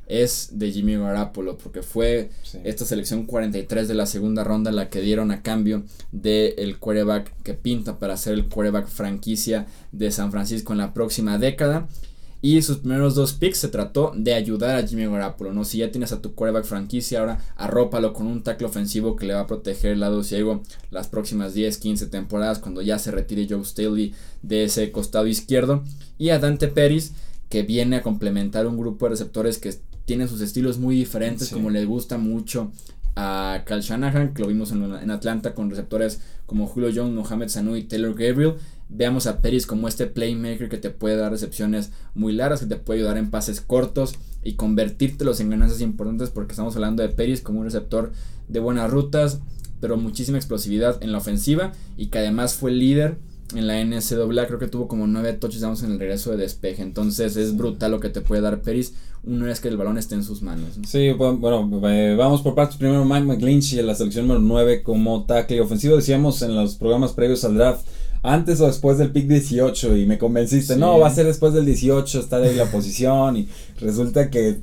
es 0.08 0.50
de 0.54 0.72
Jimmy 0.72 0.98
Garoppolo, 0.98 1.58
porque 1.58 1.82
fue 1.82 2.30
esta 2.64 2.86
selección 2.86 3.26
43 3.26 3.88
de 3.88 3.94
la 3.94 4.06
segunda 4.06 4.44
ronda 4.44 4.72
la 4.72 4.90
que 4.90 5.00
dieron 5.00 5.32
a 5.32 5.42
cambio 5.42 5.84
del 6.12 6.54
el 6.58 6.78
quarterback 6.78 7.32
que 7.44 7.54
pinta 7.54 8.00
para 8.00 8.18
ser 8.18 8.34
el 8.34 8.50
quarterback 8.50 8.88
franquicia 8.88 9.66
de 9.92 10.12
San 10.12 10.32
Francisco 10.32 10.74
en 10.74 10.80
la 10.80 10.94
próxima 10.94 11.38
década. 11.38 11.88
Y 12.46 12.62
sus 12.62 12.80
primeros 12.80 13.16
dos 13.16 13.32
picks 13.32 13.60
se 13.60 13.70
trató 13.70 14.12
de 14.18 14.34
ayudar 14.34 14.76
a 14.76 14.86
Jimmy 14.86 15.06
Garoppolo, 15.06 15.54
¿no? 15.54 15.64
Si 15.64 15.78
ya 15.78 15.92
tienes 15.92 16.12
a 16.12 16.22
tu 16.22 16.36
quarterback 16.36 16.66
franquicia, 16.66 17.22
ahora 17.22 17.40
arrópalo 17.56 18.12
con 18.12 18.28
un 18.28 18.44
tackle 18.44 18.68
ofensivo 18.68 19.16
que 19.16 19.26
le 19.26 19.34
va 19.34 19.40
a 19.40 19.48
proteger 19.48 19.94
el 19.94 20.02
lado 20.02 20.26
ciego 20.26 20.62
las 20.92 21.08
próximas 21.08 21.54
10, 21.54 21.78
15 21.78 22.08
temporadas 22.08 22.60
cuando 22.60 22.82
ya 22.82 23.00
se 23.00 23.12
retire 23.12 23.48
Joe 23.50 23.64
Staley 23.64 24.14
de 24.42 24.66
ese 24.66 24.92
costado 24.92 25.26
izquierdo. 25.26 25.86
Y 26.18 26.32
a 26.32 26.40
Dante 26.40 26.68
Pérez, 26.68 27.14
que 27.48 27.64
viene 27.64 27.96
a 27.96 28.04
complementar 28.04 28.68
un 28.68 28.78
grupo 28.78 29.06
de 29.06 29.12
receptores 29.12 29.58
que 29.58 29.74
tienen 30.04 30.28
sus 30.28 30.42
estilos 30.42 30.80
muy 30.80 30.98
diferentes, 30.98 31.48
como 31.48 31.70
le 31.70 31.86
gusta 31.86 32.18
mucho 32.18 32.74
a 33.16 33.64
Cal 33.66 33.82
Shanahan, 33.82 34.34
que 34.34 34.42
lo 34.42 34.50
vimos 34.50 34.74
en, 34.74 34.84
en, 34.84 35.12
Atlanta 35.12 35.54
con 35.54 35.70
receptores 35.70 36.20
como 36.46 36.68
Julio 36.68 36.92
Jones, 36.94 37.14
Mohamed 37.14 37.48
Sanu 37.48 37.78
y 37.78 37.84
Taylor 37.84 38.16
Gabriel 38.16 38.56
veamos 38.90 39.28
a 39.28 39.42
Peris 39.42 39.66
como 39.66 39.88
este 39.88 40.06
playmaker 40.06 40.70
que 40.70 40.78
te 40.78 40.90
puede 40.90 41.16
dar 41.16 41.32
recepciones 41.32 41.92
muy 42.14 42.34
largas, 42.34 42.62
que 42.62 42.68
te 42.68 42.76
puede 42.76 43.00
ayudar 43.00 43.18
en 43.18 43.32
pases 43.32 43.62
cortos 43.62 44.16
y 44.44 44.54
convertírtelos 44.54 45.40
en 45.40 45.50
ganancias 45.50 45.82
importantes 45.82 46.30
porque 46.30 46.54
estamos 46.54 46.76
hablando 46.76 47.02
de 47.04 47.10
Peris 47.10 47.42
como 47.42 47.60
un 47.60 47.66
receptor 47.66 48.12
de 48.48 48.60
buenas 48.60 48.92
rutas, 48.92 49.40
pero 49.80 49.98
muchísima 49.98 50.38
explosividad 50.38 51.02
en 51.02 51.12
la 51.12 51.18
ofensiva 51.18 51.72
y 51.98 52.08
que 52.08 52.20
además 52.20 52.56
fue 52.56 52.72
líder 52.72 53.18
en 53.56 53.68
la 53.68 53.84
NCAA, 53.84 54.48
creo 54.48 54.60
que 54.60 54.68
tuvo 54.68 54.88
como 54.88 55.08
9 55.08 55.34
touchdowns 55.34 55.84
en 55.84 55.92
el 55.92 56.00
regreso 56.00 56.32
de 56.32 56.38
despeje, 56.38 56.82
entonces 56.82 57.36
es 57.36 57.56
brutal 57.56 57.92
lo 57.92 58.00
que 58.00 58.10
te 58.10 58.22
puede 58.22 58.42
dar 58.42 58.62
Peris, 58.62 58.94
una 59.24 59.46
vez 59.46 59.60
que 59.60 59.68
el 59.68 59.78
balón 59.78 59.98
esté 59.98 60.16
en 60.16 60.24
sus 60.24 60.42
manos. 60.42 60.80
Sí, 60.88 61.12
bueno, 61.12 61.70
eh, 61.90 62.16
vamos 62.18 62.42
por 62.42 62.56
partes, 62.56 62.78
primero 62.78 63.06
Mike 63.06 63.26
McGlinchey 63.26 63.80
en 63.80 63.88
la 63.88 63.96
selección 63.96 64.28
número 64.28 64.42
9 64.42 64.84
como 64.84 65.26
tackle 65.26 65.62
ofensivo, 65.62 65.96
decíamos 65.96 66.42
en 66.42 66.56
los 66.56 66.76
programas 66.76 67.14
previos 67.14 67.44
al 67.44 67.56
draft, 67.56 67.86
antes 68.24 68.62
o 68.62 68.68
después 68.68 68.98
del 68.98 69.12
pick 69.12 69.28
18 69.28 69.98
y 69.98 70.06
me 70.06 70.18
convenciste, 70.18 70.78
no, 70.78 70.98
va 70.98 71.08
a 71.08 71.14
ser 71.14 71.26
después 71.26 71.54
del 71.54 71.66
18, 71.66 72.20
está 72.20 72.40
de 72.40 72.56
la 72.56 72.66
posición 72.66 73.36
y 73.36 73.50
resulta 73.80 74.30
que 74.30 74.60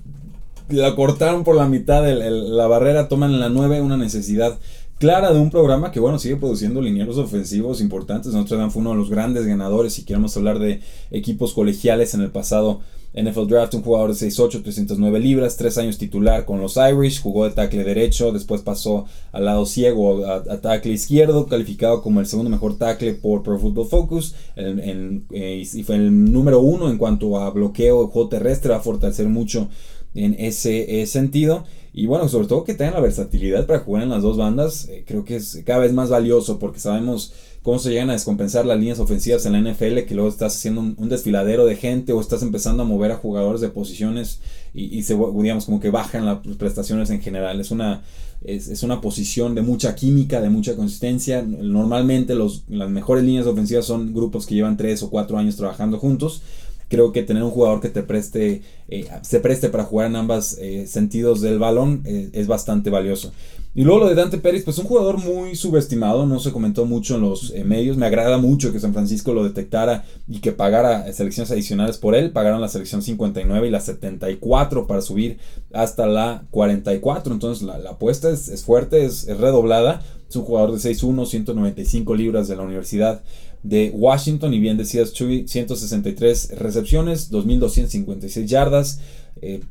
la 0.70 0.96
cortaron 0.96 1.44
por 1.44 1.56
la 1.56 1.66
mitad 1.66 2.02
de 2.02 2.14
la 2.14 2.66
barrera, 2.66 3.08
toman 3.08 3.32
en 3.32 3.40
la 3.40 3.50
9 3.50 3.82
una 3.82 3.96
necesidad 3.96 4.58
clara 5.00 5.32
de 5.32 5.40
un 5.40 5.48
programa 5.48 5.90
que 5.90 5.98
bueno 5.98 6.18
sigue 6.18 6.36
produciendo 6.36 6.82
linieros 6.82 7.16
ofensivos 7.16 7.80
importantes. 7.80 8.34
Notre 8.34 8.58
Dame 8.58 8.70
fue 8.70 8.82
uno 8.82 8.90
de 8.90 8.98
los 8.98 9.08
grandes 9.08 9.46
ganadores 9.46 9.94
si 9.94 10.04
queremos 10.04 10.36
hablar 10.36 10.58
de 10.58 10.82
equipos 11.10 11.54
colegiales 11.54 12.12
en 12.12 12.20
el 12.20 12.30
pasado 12.30 12.82
NFL 13.14 13.46
Draft, 13.46 13.74
un 13.74 13.82
jugador 13.82 14.14
de 14.14 14.26
6'8, 14.26 14.62
309 14.62 15.18
libras, 15.18 15.56
3 15.56 15.78
años 15.78 15.98
titular 15.98 16.44
con 16.44 16.60
los 16.60 16.76
Irish, 16.76 17.22
jugó 17.22 17.44
de 17.44 17.50
tackle 17.52 17.82
derecho, 17.82 18.30
después 18.30 18.60
pasó 18.60 19.06
al 19.32 19.46
lado 19.46 19.66
ciego 19.66 20.26
a, 20.26 20.60
tackle 20.60 20.92
izquierdo, 20.92 21.46
calificado 21.46 22.02
como 22.02 22.20
el 22.20 22.26
segundo 22.26 22.50
mejor 22.50 22.76
tackle 22.78 23.14
por 23.14 23.42
Pro 23.42 23.58
Football 23.58 23.88
Focus, 23.88 24.34
eh, 24.54 25.64
y 25.74 25.82
fue 25.82 25.96
el 25.96 26.30
número 26.30 26.60
uno 26.60 26.88
en 26.88 26.98
cuanto 26.98 27.40
a 27.40 27.50
bloqueo, 27.50 28.06
juego 28.08 28.28
terrestre, 28.28 28.74
a 28.74 28.80
fortalecer 28.80 29.28
mucho 29.28 29.68
en 30.14 30.34
ese 30.38 31.00
eh, 31.00 31.06
sentido. 31.06 31.64
Y 31.92 32.06
bueno, 32.06 32.28
sobre 32.28 32.46
todo 32.46 32.64
que 32.64 32.74
tengan 32.74 32.94
la 32.94 33.00
versatilidad 33.00 33.66
para 33.66 33.80
jugar 33.80 34.04
en 34.04 34.10
las 34.10 34.22
dos 34.22 34.36
bandas, 34.36 34.88
eh, 34.88 35.04
creo 35.06 35.24
que 35.24 35.36
es 35.36 35.62
cada 35.66 35.80
vez 35.80 35.92
más 35.92 36.08
valioso 36.08 36.58
porque 36.58 36.78
sabemos 36.78 37.32
cómo 37.62 37.78
se 37.78 37.90
llegan 37.90 38.10
a 38.10 38.14
descompensar 38.14 38.64
las 38.64 38.78
líneas 38.78 39.00
ofensivas 39.00 39.44
en 39.44 39.52
la 39.52 39.58
NFL, 39.58 40.06
que 40.06 40.14
luego 40.14 40.30
estás 40.30 40.56
haciendo 40.56 40.80
un, 40.80 41.08
desfiladero 41.08 41.66
de 41.66 41.76
gente 41.76 42.12
o 42.12 42.20
estás 42.20 42.42
empezando 42.42 42.84
a 42.84 42.86
mover 42.86 43.10
a 43.12 43.16
jugadores 43.16 43.60
de 43.60 43.68
posiciones 43.68 44.40
y, 44.72 45.02
se, 45.02 45.14
digamos, 45.14 45.64
como 45.66 45.80
que 45.80 45.90
bajan 45.90 46.24
las 46.24 46.38
prestaciones 46.56 47.10
en 47.10 47.20
general. 47.20 47.60
Es 47.60 47.70
una, 47.70 48.02
es, 48.42 48.82
una 48.82 49.00
posición 49.00 49.54
de 49.54 49.62
mucha 49.62 49.94
química, 49.94 50.40
de 50.40 50.48
mucha 50.48 50.76
consistencia. 50.76 51.42
Normalmente 51.42 52.34
los, 52.34 52.64
las 52.68 52.88
mejores 52.88 53.24
líneas 53.24 53.46
ofensivas 53.46 53.84
son 53.84 54.14
grupos 54.14 54.46
que 54.46 54.54
llevan 54.54 54.76
3 54.76 55.02
o 55.02 55.10
4 55.10 55.36
años 55.36 55.56
trabajando 55.56 55.98
juntos 55.98 56.42
creo 56.90 57.12
que 57.12 57.22
tener 57.22 57.42
un 57.44 57.52
jugador 57.52 57.80
que 57.80 57.88
te 57.88 58.02
preste, 58.02 58.62
eh, 58.88 59.08
se 59.22 59.38
preste 59.38 59.68
para 59.68 59.84
jugar 59.84 60.08
en 60.08 60.16
ambos 60.16 60.58
eh, 60.58 60.88
sentidos 60.88 61.40
del 61.40 61.60
balón 61.60 62.02
eh, 62.04 62.30
es 62.32 62.48
bastante 62.48 62.90
valioso. 62.90 63.32
Y 63.72 63.84
luego 63.84 64.00
lo 64.00 64.08
de 64.08 64.16
Dante 64.16 64.38
Pérez, 64.38 64.64
pues 64.64 64.78
un 64.78 64.86
jugador 64.86 65.18
muy 65.18 65.54
subestimado, 65.54 66.26
no 66.26 66.40
se 66.40 66.50
comentó 66.50 66.86
mucho 66.86 67.14
en 67.14 67.20
los 67.20 67.54
medios. 67.64 67.96
Me 67.96 68.06
agrada 68.06 68.36
mucho 68.36 68.72
que 68.72 68.80
San 68.80 68.92
Francisco 68.92 69.32
lo 69.32 69.44
detectara 69.44 70.04
y 70.26 70.40
que 70.40 70.50
pagara 70.50 71.10
selecciones 71.12 71.52
adicionales 71.52 71.96
por 71.96 72.16
él. 72.16 72.32
Pagaron 72.32 72.60
la 72.60 72.66
selección 72.66 73.00
59 73.00 73.68
y 73.68 73.70
la 73.70 73.78
74 73.78 74.88
para 74.88 75.00
subir 75.00 75.38
hasta 75.72 76.08
la 76.08 76.42
44. 76.50 77.32
Entonces 77.32 77.62
la, 77.62 77.76
apuesta 77.90 78.30
es, 78.30 78.64
fuerte, 78.64 79.04
es, 79.04 79.28
redoblada. 79.38 80.02
Es 80.28 80.34
un 80.34 80.42
jugador 80.42 80.72
de 80.72 80.78
6'1, 80.78 81.26
195 81.26 82.14
libras 82.16 82.48
de 82.48 82.56
la 82.56 82.62
Universidad 82.62 83.22
de 83.62 83.90
Washington. 83.94 84.54
Y 84.54 84.58
bien 84.58 84.76
decías, 84.76 85.12
Chuy, 85.12 85.46
163 85.46 86.58
recepciones, 86.58 87.30
2.256 87.30 88.46
yardas. 88.46 89.00
Eh, 89.42 89.62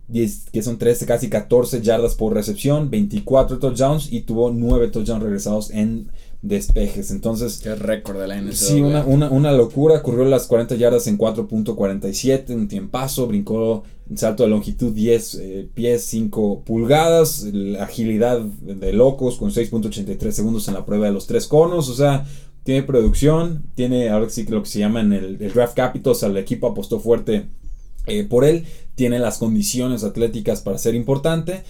que 0.51 0.63
son 0.63 0.79
13, 0.79 1.05
casi 1.05 1.29
14 1.29 1.81
yardas 1.81 2.15
por 2.15 2.33
recepción, 2.33 2.89
24 2.89 3.59
touchdowns 3.59 4.11
y 4.11 4.21
tuvo 4.21 4.51
9 4.51 4.87
touchdowns 4.87 5.21
regresados 5.21 5.69
en 5.69 6.09
despejes. 6.41 7.11
Entonces, 7.11 7.59
qué 7.61 7.75
récord 7.75 8.19
de 8.19 8.27
la 8.27 8.41
NCAA. 8.41 8.53
Sí, 8.53 8.81
una, 8.81 9.03
una, 9.05 9.51
locura. 9.51 10.01
Corrió 10.01 10.25
las 10.25 10.47
40 10.47 10.75
yardas 10.75 11.07
en 11.07 11.17
4.47, 11.17 12.55
un 12.55 12.67
tiempazo, 12.67 13.27
brincó 13.27 13.83
un 14.09 14.17
salto 14.17 14.43
de 14.43 14.49
longitud 14.49 14.91
10 14.91 15.35
eh, 15.35 15.69
pies 15.73 16.05
5 16.05 16.63
pulgadas, 16.65 17.43
la 17.53 17.83
agilidad 17.83 18.39
de 18.39 18.93
locos 18.93 19.37
con 19.37 19.51
6.83 19.51 20.31
segundos 20.31 20.67
en 20.67 20.73
la 20.73 20.85
prueba 20.85 21.05
de 21.05 21.11
los 21.11 21.27
tres 21.27 21.45
conos. 21.45 21.89
O 21.89 21.93
sea, 21.93 22.25
tiene 22.63 22.83
producción, 22.83 23.63
tiene 23.75 24.09
ahora 24.09 24.29
sí 24.29 24.45
que 24.45 24.51
lo 24.51 24.63
que 24.63 24.69
se 24.69 24.79
llama 24.79 25.01
en 25.01 25.13
el, 25.13 25.37
draft 25.37 25.75
capital, 25.75 26.11
o 26.11 26.15
sea, 26.15 26.29
el 26.29 26.37
equipo 26.37 26.67
apostó 26.67 26.99
fuerte 26.99 27.45
eh, 28.07 28.23
por 28.23 28.45
él, 28.45 28.65
tiene 28.95 29.19
las 29.19 29.37
condiciones 29.37 30.03
atléticas 30.03 30.61
para 30.61 30.77
ser 30.77 30.95
importante. 30.95 31.63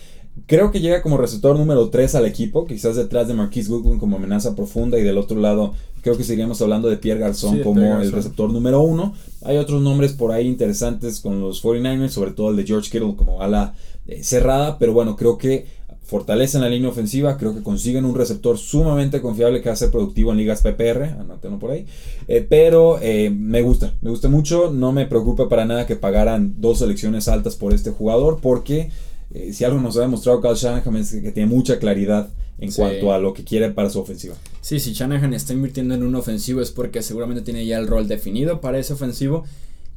Creo 0.46 0.72
que 0.72 0.80
llega 0.80 1.02
como 1.02 1.18
receptor 1.18 1.58
número 1.58 1.90
3 1.90 2.16
al 2.16 2.26
equipo, 2.26 2.66
quizás 2.66 2.96
detrás 2.96 3.28
de 3.28 3.34
Marquise 3.34 3.70
Goodwin 3.70 4.00
como 4.00 4.18
amenaza 4.18 4.56
profunda 4.56 4.98
y 4.98 5.04
del 5.04 5.18
otro 5.18 5.40
lado 5.40 5.74
creo 6.02 6.18
que 6.18 6.24
seguiríamos 6.24 6.62
hablando 6.62 6.90
de 6.90 6.98
Pierre 6.98 7.20
Garzón 7.20 7.62
como 7.62 8.00
el 8.00 8.12
receptor 8.12 8.52
número 8.52 8.82
1. 8.82 9.14
Hay 9.44 9.58
otros 9.58 9.82
nombres 9.82 10.14
por 10.14 10.32
ahí 10.32 10.48
interesantes 10.48 11.20
con 11.20 11.40
los 11.40 11.64
49ers, 11.64 12.10
sobre 12.10 12.32
todo 12.32 12.52
el 12.52 12.56
de 12.56 12.66
George 12.66 12.90
Kittle 12.90 13.16
como 13.16 13.42
ala 13.42 13.74
eh, 14.08 14.24
cerrada, 14.24 14.78
pero 14.78 14.94
bueno, 14.94 15.16
creo 15.16 15.38
que 15.38 15.68
fortalecen 16.10 16.62
la 16.62 16.70
línea 16.70 16.90
ofensiva, 16.90 17.38
creo 17.38 17.54
que 17.54 17.62
consiguen 17.62 18.04
un 18.04 18.16
receptor 18.16 18.58
sumamente 18.58 19.22
confiable 19.22 19.62
que 19.62 19.70
va 19.70 19.74
a 19.74 19.78
ser 19.78 19.92
productivo 19.92 20.32
en 20.32 20.40
ligas 20.40 20.64
PPR, 20.64 21.04
anótenlo 21.20 21.60
por 21.60 21.70
ahí, 21.70 21.86
eh, 22.28 22.46
pero 22.50 22.98
eh, 23.00 23.30
me 23.30 23.62
gusta, 23.62 23.94
me 24.02 24.10
gusta 24.10 24.28
mucho, 24.28 24.72
no 24.72 24.92
me 24.92 25.06
preocupa 25.06 25.48
para 25.48 25.66
nada 25.66 25.86
que 25.86 25.96
pagaran 25.96 26.56
dos 26.58 26.80
selecciones 26.80 27.28
altas 27.28 27.56
por 27.56 27.76
este 27.76 27.92
jugador, 27.92 28.40
porque 28.42 28.90
eh, 29.32 29.54
si 29.54 29.64
algo 29.66 29.80
nos 29.80 29.98
ha 29.98 30.02
demostrado 30.02 30.42
Kyle 30.42 30.56
Shanahan 30.56 30.96
es 30.96 31.12
que 31.12 31.32
tiene 31.32 31.48
mucha 31.48 31.78
claridad 31.78 32.30
en 32.58 32.72
cuanto 32.72 33.14
a 33.14 33.20
lo 33.20 33.34
que 33.34 33.44
quiere 33.44 33.70
para 33.70 33.92
su 33.92 34.00
ofensiva. 34.00 34.36
Sí, 34.62 34.80
si 34.80 34.94
Shanahan 34.94 35.36
está 35.36 35.54
invirtiendo 35.54 35.94
en 35.94 36.04
un 36.04 36.16
ofensivo 36.16 36.60
es 36.60 36.72
porque 36.72 37.04
seguramente 37.04 37.44
tiene 37.44 37.66
ya 37.68 37.78
el 37.78 37.88
rol 37.88 38.08
definido 38.08 38.62
para 38.62 38.80
ese 38.80 38.94
ofensivo 38.94 39.46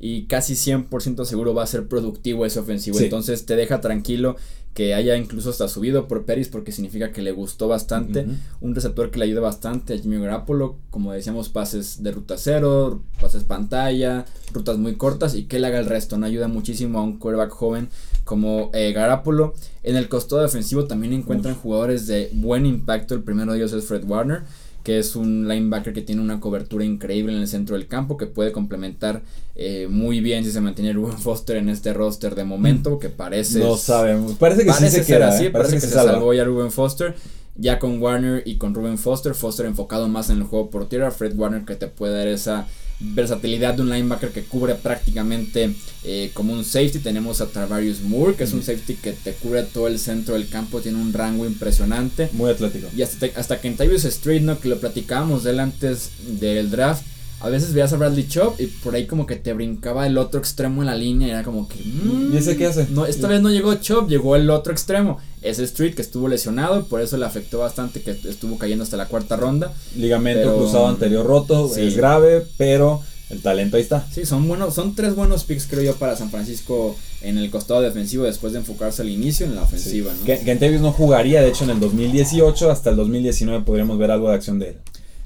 y 0.04 0.24
casi 0.24 0.54
100% 0.54 1.24
seguro 1.24 1.54
va 1.54 1.62
a 1.62 1.66
ser 1.68 1.86
productivo 1.86 2.44
ese 2.44 2.58
ofensivo. 2.58 2.98
Entonces 2.98 3.46
te 3.46 3.54
deja 3.54 3.80
tranquilo 3.80 4.34
que 4.74 4.94
haya 4.94 5.16
incluso 5.16 5.50
hasta 5.50 5.68
subido 5.68 6.08
por 6.08 6.24
Peris 6.24 6.48
porque 6.48 6.72
significa 6.72 7.12
que 7.12 7.22
le 7.22 7.30
gustó 7.30 7.68
bastante. 7.68 8.26
Un 8.60 8.74
receptor 8.74 9.12
que 9.12 9.20
le 9.20 9.26
ayuda 9.26 9.42
bastante 9.42 9.94
a 9.94 9.98
Jimmy 9.98 10.18
Garapolo, 10.18 10.76
como 10.90 11.12
decíamos, 11.12 11.50
pases 11.50 12.02
de 12.02 12.10
ruta 12.10 12.36
cero, 12.36 13.00
pases 13.20 13.44
pantalla, 13.44 14.24
rutas 14.52 14.76
muy 14.76 14.96
cortas 14.96 15.36
y 15.36 15.44
que 15.44 15.58
él 15.58 15.64
haga 15.66 15.78
el 15.78 15.86
resto. 15.86 16.18
No 16.18 16.26
ayuda 16.26 16.48
muchísimo 16.48 16.98
a 16.98 17.02
un 17.04 17.18
quarterback 17.18 17.50
joven 17.50 17.88
como 18.24 18.72
eh, 18.74 18.92
Garapolo. 18.92 19.54
En 19.84 19.94
el 19.94 20.08
costado 20.08 20.42
defensivo 20.42 20.86
también 20.86 21.12
encuentran 21.12 21.54
jugadores 21.54 22.08
de 22.08 22.28
buen 22.32 22.66
impacto. 22.66 23.14
El 23.14 23.22
primero 23.22 23.52
de 23.52 23.58
ellos 23.58 23.72
es 23.72 23.84
Fred 23.84 24.02
Warner 24.04 24.42
que 24.82 24.98
es 24.98 25.16
un 25.16 25.48
linebacker 25.48 25.92
que 25.92 26.02
tiene 26.02 26.22
una 26.22 26.40
cobertura 26.40 26.84
increíble 26.84 27.32
en 27.32 27.40
el 27.40 27.48
centro 27.48 27.76
del 27.76 27.86
campo, 27.86 28.16
que 28.16 28.26
puede 28.26 28.52
complementar 28.52 29.22
eh, 29.54 29.86
muy 29.88 30.20
bien 30.20 30.44
si 30.44 30.50
se 30.50 30.60
mantiene 30.60 30.92
Ruben 30.92 31.18
Foster 31.18 31.56
en 31.56 31.68
este 31.68 31.92
roster 31.92 32.34
de 32.34 32.44
momento, 32.44 32.98
que 32.98 33.08
parece... 33.08 33.60
No 33.60 33.76
sabemos, 33.76 34.34
parece 34.34 34.64
que 34.64 34.72
sí 34.72 34.88
se 34.88 35.04
queda, 35.04 35.28
así, 35.28 35.46
¿eh? 35.46 35.50
parece, 35.50 35.74
que, 35.74 35.80
se, 35.80 35.90
salvó 35.90 36.32
ya 36.34 36.44
Ruben 36.44 36.70
Foster. 36.70 37.14
Ya 37.54 37.78
con 37.78 38.00
Warner 38.00 38.42
y 38.46 38.56
con 38.56 38.74
Ruben 38.74 38.96
Foster, 38.96 39.34
Foster 39.34 39.66
enfocado 39.66 40.08
más 40.08 40.30
en 40.30 40.38
el 40.38 40.44
juego 40.44 40.70
por 40.70 40.88
tierra, 40.88 41.10
Fred 41.10 41.36
Warner 41.36 41.66
que 41.66 41.76
te 41.76 41.86
puede 41.86 42.16
dar 42.16 42.26
esa 42.26 42.66
versatilidad 43.14 43.74
de 43.74 43.82
un 43.82 43.90
linebacker 43.90 44.30
que 44.30 44.44
cubre 44.44 44.74
prácticamente 44.74 45.74
eh, 46.04 46.30
como 46.34 46.52
un 46.52 46.64
safety. 46.64 47.00
Tenemos 47.00 47.40
a 47.40 47.46
Travarius 47.46 48.00
Moore, 48.00 48.34
que 48.34 48.44
es 48.44 48.52
un 48.52 48.62
safety 48.62 48.94
que 48.94 49.12
te 49.12 49.32
cubre 49.34 49.62
todo 49.64 49.88
el 49.88 49.98
centro 49.98 50.34
del 50.34 50.48
campo, 50.48 50.80
tiene 50.80 50.98
un 50.98 51.12
rango 51.12 51.46
impresionante. 51.46 52.28
Muy 52.32 52.50
atlético. 52.50 52.88
Y 52.96 53.02
hasta, 53.02 53.26
hasta 53.36 53.60
Kentavious 53.60 54.04
Street, 54.04 54.42
¿no? 54.42 54.58
que 54.58 54.68
lo 54.68 54.78
platicábamos 54.78 55.44
de 55.44 55.50
él 55.50 55.60
antes 55.60 56.10
del 56.40 56.70
draft, 56.70 57.02
a 57.40 57.48
veces 57.48 57.72
veías 57.72 57.92
a 57.92 57.96
Bradley 57.96 58.28
Chop 58.28 58.60
y 58.60 58.66
por 58.66 58.94
ahí 58.94 59.06
como 59.06 59.26
que 59.26 59.34
te 59.34 59.52
brincaba 59.52 60.06
el 60.06 60.16
otro 60.16 60.38
extremo 60.38 60.82
en 60.82 60.86
la 60.86 60.94
línea 60.94 61.26
y 61.26 61.30
era 61.32 61.42
como 61.42 61.68
que... 61.68 61.76
¿Y 61.80 62.36
ese 62.36 62.56
qué 62.56 62.66
hace? 62.66 62.86
No, 62.90 63.04
esta 63.04 63.26
vez 63.26 63.42
no 63.42 63.50
llegó 63.50 63.74
Chop, 63.74 64.08
llegó 64.08 64.36
el 64.36 64.48
otro 64.48 64.72
extremo. 64.72 65.18
Ese 65.42 65.64
Street 65.64 65.94
que 65.94 66.02
estuvo 66.02 66.28
lesionado, 66.28 66.86
por 66.86 67.00
eso 67.00 67.16
le 67.16 67.26
afectó 67.26 67.58
bastante 67.58 68.00
que 68.00 68.12
estuvo 68.12 68.58
cayendo 68.58 68.84
hasta 68.84 68.96
la 68.96 69.06
cuarta 69.06 69.36
ronda. 69.36 69.72
Ligamento 69.96 70.56
cruzado 70.56 70.86
anterior 70.86 71.26
roto, 71.26 71.70
es 71.76 71.96
grave, 71.96 72.46
pero 72.56 73.02
el 73.32 73.40
talento 73.40 73.76
ahí 73.76 73.82
está. 73.82 74.06
Sí, 74.12 74.26
son 74.26 74.46
buenos, 74.46 74.74
son 74.74 74.94
tres 74.94 75.14
buenos 75.14 75.44
picks 75.44 75.66
creo 75.66 75.82
yo 75.82 75.96
para 75.96 76.16
San 76.16 76.30
Francisco 76.30 76.96
en 77.22 77.38
el 77.38 77.50
costado 77.50 77.80
defensivo 77.80 78.24
después 78.24 78.52
de 78.52 78.58
enfocarse 78.58 79.02
al 79.02 79.08
inicio 79.08 79.46
en 79.46 79.54
la 79.54 79.62
ofensiva, 79.62 80.12
¿no? 80.12 80.24
Que, 80.24 80.78
no 80.78 80.92
jugaría, 80.92 81.40
de 81.40 81.48
hecho 81.48 81.64
en 81.64 81.70
el 81.70 81.80
2018 81.80 82.70
hasta 82.70 82.90
el 82.90 82.96
2019 82.96 83.64
podríamos 83.64 83.98
ver 83.98 84.10
algo 84.10 84.28
de 84.28 84.34
acción 84.34 84.58
de 84.58 84.68
él. 84.70 84.76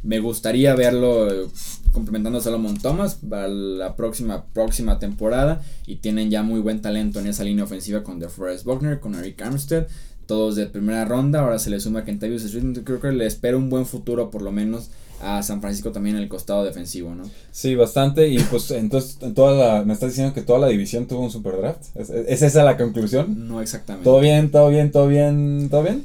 Me 0.02 0.20
gustaría 0.20 0.74
verlo 0.76 1.48
complementando 1.96 2.38
a 2.38 2.42
Solomon 2.42 2.76
Thomas 2.76 3.14
para 3.14 3.48
la 3.48 3.96
próxima, 3.96 4.44
próxima 4.52 4.98
temporada 4.98 5.62
y 5.86 5.96
tienen 5.96 6.30
ya 6.30 6.42
muy 6.42 6.60
buen 6.60 6.82
talento 6.82 7.20
en 7.20 7.26
esa 7.26 7.42
línea 7.42 7.64
ofensiva 7.64 8.04
con 8.04 8.20
DeForest 8.20 8.66
Buckner, 8.66 9.00
con 9.00 9.14
Eric 9.14 9.40
Armstead 9.40 9.86
todos 10.26 10.56
de 10.56 10.66
primera 10.66 11.04
ronda. 11.04 11.40
Ahora 11.40 11.58
se 11.58 11.70
le 11.70 11.80
suma 11.80 12.04
Kentavious 12.04 12.44
Street. 12.44 12.82
Creo 12.84 13.00
que 13.00 13.12
le 13.12 13.26
espera 13.26 13.56
un 13.56 13.70
buen 13.70 13.86
futuro, 13.86 14.30
por 14.30 14.42
lo 14.42 14.52
menos, 14.52 14.90
a 15.22 15.42
San 15.42 15.60
Francisco 15.60 15.92
también 15.92 16.16
en 16.16 16.22
el 16.22 16.28
costado 16.28 16.64
defensivo, 16.64 17.14
¿no? 17.14 17.24
Sí, 17.50 17.74
bastante. 17.74 18.28
Y 18.28 18.38
pues 18.38 18.70
entonces, 18.72 19.18
en 19.22 19.34
toda 19.34 19.52
la, 19.78 19.84
me 19.84 19.92
estás 19.92 20.10
diciendo 20.10 20.34
que 20.34 20.42
toda 20.42 20.58
la 20.58 20.66
división 20.66 21.06
tuvo 21.06 21.20
un 21.20 21.30
super 21.30 21.56
draft. 21.56 21.80
¿Es, 21.94 22.42
esa 22.42 22.64
la 22.64 22.76
conclusión? 22.76 23.48
No 23.48 23.62
exactamente. 23.62 24.04
¿Todo 24.04 24.20
bien, 24.20 24.50
todo 24.50 24.68
bien, 24.68 24.90
todo 24.90 25.08
bien, 25.08 25.68
todo 25.70 25.82
bien? 25.82 26.04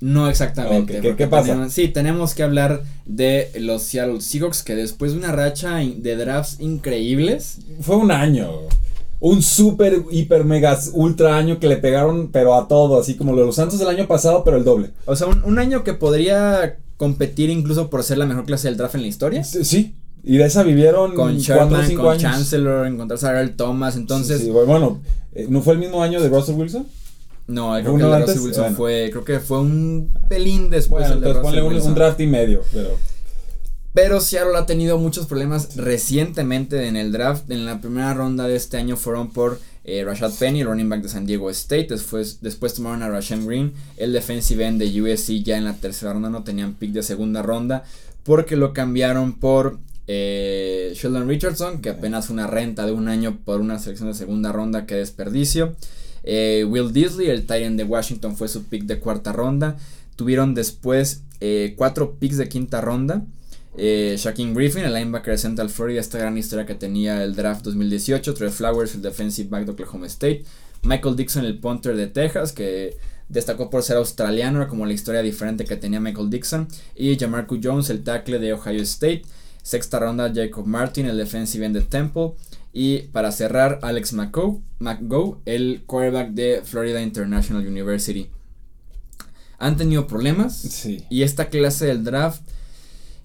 No 0.00 0.28
exactamente. 0.28 1.00
¿Qué, 1.16 1.26
pasa? 1.26 1.68
sí, 1.70 1.88
tenemos 1.88 2.34
que 2.34 2.42
hablar 2.44 2.82
de 3.04 3.50
los 3.58 3.82
Seattle 3.82 4.20
Seahawks 4.20 4.62
que 4.62 4.76
después 4.76 5.12
de 5.12 5.18
una 5.18 5.32
racha 5.32 5.76
de 5.76 6.16
drafts 6.16 6.60
increíbles. 6.60 7.58
Fue 7.80 7.96
un 7.96 8.10
año 8.10 8.68
un 9.20 9.42
super, 9.42 10.04
hiper, 10.10 10.44
mega, 10.44 10.78
ultra 10.92 11.36
año 11.36 11.58
que 11.58 11.68
le 11.68 11.76
pegaron, 11.76 12.30
pero 12.30 12.54
a 12.54 12.68
todo, 12.68 13.00
así 13.00 13.14
como 13.14 13.32
los 13.32 13.56
Santos 13.56 13.78
del 13.78 13.88
año 13.88 14.06
pasado, 14.06 14.44
pero 14.44 14.56
el 14.56 14.64
doble. 14.64 14.90
O 15.06 15.16
sea, 15.16 15.26
un, 15.26 15.58
año 15.58 15.82
que 15.82 15.94
podría 15.94 16.78
competir 16.96 17.50
incluso 17.50 17.90
por 17.90 18.04
ser 18.04 18.18
la 18.18 18.26
mejor 18.26 18.44
clase 18.44 18.68
del 18.68 18.76
draft 18.76 18.94
en 18.94 19.02
la 19.02 19.08
historia. 19.08 19.44
Sí. 19.44 19.94
Y 20.22 20.36
de 20.36 20.44
esa 20.44 20.62
vivieron 20.62 21.14
con 21.14 21.38
Sherman, 21.38 21.94
con 21.94 22.18
Chancellor, 22.18 22.86
encontrarse 22.86 23.26
a 23.26 23.38
Earl 23.38 23.56
Thomas, 23.56 23.96
entonces. 23.96 24.40
Sí, 24.42 24.50
bueno, 24.50 25.00
eh, 25.32 25.46
¿no 25.48 25.62
fue 25.62 25.74
el 25.74 25.80
mismo 25.80 26.02
año 26.02 26.20
de 26.20 26.28
Russell 26.28 26.56
Wilson? 26.56 26.86
No, 27.48 27.72
creo 27.80 27.96
que 27.96 28.02
el 28.04 28.10
de 28.10 28.20
Russell 28.20 28.40
Wilson 28.40 28.76
fue, 28.76 29.08
creo 29.10 29.24
que 29.24 29.40
fue 29.40 29.60
un 29.60 30.12
pelín 30.28 30.68
después. 30.68 31.08
Bueno, 31.08 31.16
entonces 31.16 31.42
ponle 31.42 31.62
un, 31.62 31.74
un, 31.74 31.94
draft 31.94 32.20
y 32.20 32.26
medio, 32.26 32.62
pero. 32.72 32.90
Pero 33.94 34.20
Seattle 34.20 34.56
ha 34.56 34.66
tenido 34.66 34.98
muchos 34.98 35.26
problemas 35.26 35.74
recientemente 35.76 36.86
en 36.86 36.96
el 36.96 37.10
draft. 37.10 37.50
En 37.50 37.64
la 37.64 37.80
primera 37.80 38.14
ronda 38.14 38.46
de 38.46 38.54
este 38.54 38.76
año 38.76 38.96
fueron 38.96 39.32
por 39.32 39.58
eh, 39.82 40.04
Rashad 40.04 40.32
Penny, 40.38 40.60
el 40.60 40.66
running 40.66 40.88
back 40.88 41.02
de 41.02 41.08
San 41.08 41.26
Diego 41.26 41.50
State. 41.50 41.88
Después, 41.88 42.40
después 42.42 42.74
tomaron 42.74 43.02
a 43.02 43.08
Rashan 43.08 43.46
Green, 43.46 43.72
el 43.96 44.12
defensive 44.12 44.64
end 44.64 44.80
de 44.80 45.02
USC. 45.02 45.42
Ya 45.42 45.56
en 45.56 45.64
la 45.64 45.72
tercera 45.72 46.12
ronda 46.12 46.28
no 46.28 46.44
tenían 46.44 46.74
pick 46.74 46.92
de 46.92 47.02
segunda 47.02 47.42
ronda. 47.42 47.82
Porque 48.24 48.56
lo 48.56 48.74
cambiaron 48.74 49.32
por 49.32 49.78
eh, 50.06 50.92
Sheldon 50.94 51.26
Richardson, 51.26 51.80
que 51.80 51.88
apenas 51.88 52.28
una 52.28 52.46
renta 52.46 52.84
de 52.84 52.92
un 52.92 53.08
año 53.08 53.38
por 53.44 53.60
una 53.60 53.78
selección 53.78 54.08
de 54.10 54.14
segunda 54.14 54.52
ronda. 54.52 54.84
Que 54.84 54.96
desperdicio. 54.96 55.74
Eh, 56.30 56.66
Will 56.68 56.92
Disley, 56.92 57.30
el 57.30 57.40
Titan 57.40 57.78
de 57.78 57.84
Washington, 57.84 58.36
fue 58.36 58.48
su 58.48 58.64
pick 58.64 58.84
de 58.84 58.98
cuarta 58.98 59.32
ronda. 59.32 59.78
Tuvieron 60.14 60.54
después 60.54 61.22
cuatro 61.76 62.16
picks 62.18 62.36
de 62.36 62.48
quinta 62.48 62.80
ronda. 62.82 63.24
Eh, 63.80 64.16
Shaquille 64.18 64.52
Griffin, 64.54 64.84
el 64.84 64.92
linebacker 64.92 65.34
de 65.34 65.38
Central 65.38 65.70
Florida, 65.70 66.00
esta 66.00 66.18
gran 66.18 66.36
historia 66.36 66.66
que 66.66 66.74
tenía 66.74 67.22
el 67.22 67.36
draft 67.36 67.64
2018. 67.64 68.34
Trey 68.34 68.50
Flowers, 68.50 68.94
el 68.96 69.02
defensive 69.02 69.48
back 69.48 69.64
de 69.64 69.72
Oklahoma 69.72 70.06
State. 70.06 70.44
Michael 70.82 71.14
Dixon, 71.14 71.44
el 71.44 71.58
punter 71.58 71.96
de 71.96 72.08
Texas, 72.08 72.52
que 72.52 72.96
destacó 73.28 73.70
por 73.70 73.84
ser 73.84 73.96
australiano, 73.96 74.66
como 74.68 74.84
la 74.84 74.92
historia 74.92 75.22
diferente 75.22 75.64
que 75.64 75.76
tenía 75.76 76.00
Michael 76.00 76.28
Dixon. 76.28 76.66
Y 76.96 77.16
Jamarco 77.16 77.56
Jones, 77.62 77.88
el 77.90 78.02
tackle 78.02 78.40
de 78.40 78.52
Ohio 78.52 78.82
State. 78.82 79.22
Sexta 79.62 80.00
ronda, 80.00 80.32
Jacob 80.34 80.66
Martin, 80.66 81.06
el 81.06 81.16
defensive 81.16 81.64
end 81.64 81.76
de 81.76 81.82
Temple. 81.82 82.32
Y 82.78 83.08
para 83.08 83.32
cerrar, 83.32 83.80
Alex 83.82 84.12
McGo, 84.12 84.62
McGo 84.78 85.42
el 85.46 85.82
quarterback 85.84 86.30
de 86.30 86.60
Florida 86.62 87.02
International 87.02 87.66
University. 87.66 88.30
Han 89.58 89.76
tenido 89.76 90.06
problemas. 90.06 90.56
Sí. 90.56 91.04
Y 91.10 91.22
esta 91.22 91.48
clase 91.48 91.86
del 91.86 92.04
draft 92.04 92.40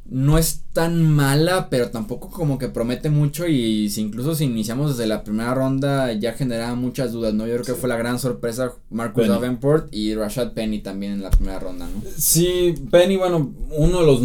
no 0.05 0.39
es 0.39 0.63
tan 0.73 1.07
mala, 1.07 1.69
pero 1.69 1.91
tampoco 1.91 2.31
como 2.31 2.57
que 2.57 2.67
promete 2.67 3.11
mucho 3.11 3.47
y 3.47 3.91
si 3.91 4.01
incluso 4.01 4.33
si 4.33 4.45
iniciamos 4.45 4.97
desde 4.97 5.07
la 5.07 5.23
primera 5.23 5.53
ronda 5.53 6.11
ya 6.13 6.33
generaba 6.33 6.73
muchas 6.73 7.11
dudas, 7.11 7.35
¿no? 7.35 7.45
Yo 7.45 7.53
creo 7.53 7.65
que 7.75 7.79
fue 7.79 7.89
la 7.89 7.97
gran 7.97 8.17
sorpresa 8.17 8.73
Marcus 8.89 9.27
Davenport 9.27 9.93
y 9.93 10.15
Rashad 10.15 10.53
Penny 10.53 10.79
también 10.79 11.13
en 11.13 11.21
la 11.21 11.29
primera 11.29 11.59
ronda, 11.59 11.85
¿no? 11.85 12.01
Sí, 12.17 12.73
Penny, 12.89 13.17
bueno, 13.17 13.53
uno 13.69 13.99
de 13.99 14.05
los... 14.07 14.21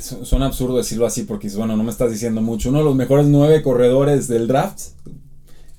suena 0.00 0.46
absurdo 0.46 0.76
decirlo 0.76 1.06
así 1.06 1.24
porque, 1.24 1.48
bueno, 1.50 1.76
no 1.76 1.82
me 1.82 1.90
estás 1.90 2.10
diciendo 2.10 2.40
mucho. 2.40 2.70
Uno 2.70 2.78
de 2.78 2.84
los 2.84 2.94
mejores 2.94 3.26
nueve 3.26 3.62
corredores 3.62 4.28
del 4.28 4.46
draft. 4.46 4.80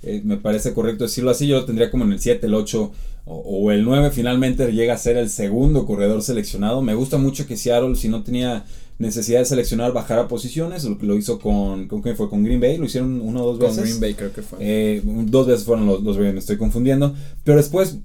Eh, 0.03 0.21
me 0.25 0.37
parece 0.37 0.73
correcto 0.73 1.03
decirlo 1.03 1.29
así. 1.31 1.47
Yo 1.47 1.59
lo 1.59 1.65
tendría 1.65 1.91
como 1.91 2.03
en 2.05 2.13
el 2.13 2.19
7, 2.19 2.47
el 2.47 2.55
8 2.55 2.91
o, 3.25 3.35
o, 3.35 3.71
el 3.71 3.83
9. 3.83 4.11
Finalmente 4.11 4.71
llega 4.71 4.95
a 4.95 4.97
ser 4.97 5.17
el 5.17 5.29
segundo 5.29 5.85
corredor 5.85 6.21
seleccionado. 6.23 6.81
Me 6.81 6.95
gusta 6.95 7.17
mucho 7.17 7.45
que 7.45 7.55
Seattle, 7.55 7.95
si 7.95 8.09
no 8.09 8.23
tenía 8.23 8.65
necesidad 8.97 9.39
de 9.39 9.45
seleccionar 9.45 9.93
bajar 9.93 10.19
a 10.19 10.27
posiciones, 10.27 10.83
lo, 10.83 10.97
lo 11.01 11.17
hizo 11.17 11.39
con, 11.39 11.87
¿con 11.87 12.01
quién 12.01 12.15
fue? 12.15 12.29
Con 12.29 12.43
Green 12.43 12.59
Bay, 12.59 12.77
lo 12.77 12.85
hicieron 12.85 13.21
una 13.21 13.41
o 13.41 13.47
dos 13.47 13.59
veces. 13.59 13.75
Con 13.75 13.83
Green 13.85 13.99
Bay 13.99 14.13
creo 14.13 14.33
que 14.33 14.41
fue. 14.41 14.57
Eh, 14.61 15.01
dos 15.03 15.47
veces 15.47 15.65
fueron 15.65 15.85
los, 15.85 16.03
dos, 16.03 16.17
me 16.17 16.29
estoy 16.37 16.57
confundiendo. 16.57 17.13
Pero 17.43 17.57
después 17.57 17.97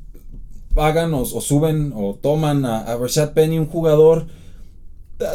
pagan 0.74 1.14
o, 1.14 1.24
suben 1.24 1.92
o 1.94 2.18
toman 2.20 2.64
a, 2.64 2.80
a 2.80 2.96
Rashad 2.96 3.32
Penny, 3.32 3.58
un 3.58 3.66
jugador 3.66 4.26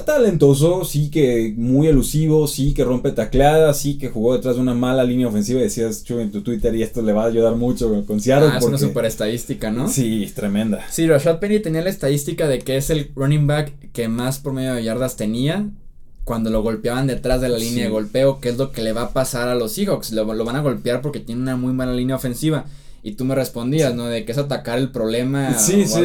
talentoso, 0.05 0.85
sí 0.85 1.09
que 1.09 1.53
muy 1.57 1.87
elusivo, 1.87 2.47
sí 2.47 2.73
que 2.73 2.83
rompe 2.83 3.11
tacleadas, 3.11 3.79
sí 3.79 3.97
que 3.97 4.09
jugó 4.09 4.35
detrás 4.35 4.55
de 4.55 4.61
una 4.61 4.73
mala 4.73 5.03
línea 5.03 5.27
ofensiva. 5.27 5.61
Decías, 5.61 6.03
Chu, 6.03 6.19
en 6.19 6.31
tu 6.31 6.41
Twitter, 6.41 6.75
y 6.75 6.83
esto 6.83 7.01
le 7.01 7.13
va 7.13 7.23
a 7.23 7.27
ayudar 7.27 7.55
mucho 7.55 8.05
con 8.05 8.21
Seattle. 8.21 8.49
Ah, 8.53 8.57
es 8.59 8.63
una 8.65 8.77
super 8.77 9.05
estadística, 9.05 9.71
¿no? 9.71 9.87
Sí, 9.87 10.31
tremenda. 10.35 10.85
Sí, 10.89 11.07
Rashad 11.07 11.39
Penny 11.39 11.59
tenía 11.59 11.81
la 11.81 11.89
estadística 11.89 12.47
de 12.47 12.59
que 12.59 12.77
es 12.77 12.89
el 12.89 13.11
running 13.15 13.47
back 13.47 13.73
que 13.91 14.07
más 14.07 14.39
promedio 14.39 14.75
de 14.75 14.83
yardas 14.83 15.15
tenía 15.15 15.67
cuando 16.23 16.51
lo 16.51 16.61
golpeaban 16.61 17.07
detrás 17.07 17.41
de 17.41 17.49
la 17.49 17.57
línea 17.57 17.85
de 17.85 17.89
golpeo, 17.89 18.39
que 18.39 18.49
es 18.49 18.57
lo 18.57 18.71
que 18.71 18.83
le 18.83 18.93
va 18.93 19.01
a 19.03 19.13
pasar 19.13 19.47
a 19.49 19.55
los 19.55 19.73
Seahawks. 19.73 20.11
Lo, 20.11 20.31
lo 20.33 20.45
van 20.45 20.55
a 20.55 20.61
golpear 20.61 21.01
porque 21.01 21.19
tiene 21.19 21.41
una 21.41 21.55
muy 21.57 21.73
mala 21.73 21.93
línea 21.93 22.15
ofensiva. 22.15 22.65
Y 23.03 23.13
tú 23.13 23.25
me 23.25 23.33
respondías, 23.33 23.95
¿no? 23.95 24.05
De 24.05 24.25
que 24.25 24.31
es 24.31 24.37
atacar 24.37 24.77
el 24.77 24.91
problema. 24.91 25.57
Sí, 25.57 25.85
sí, 25.87 26.03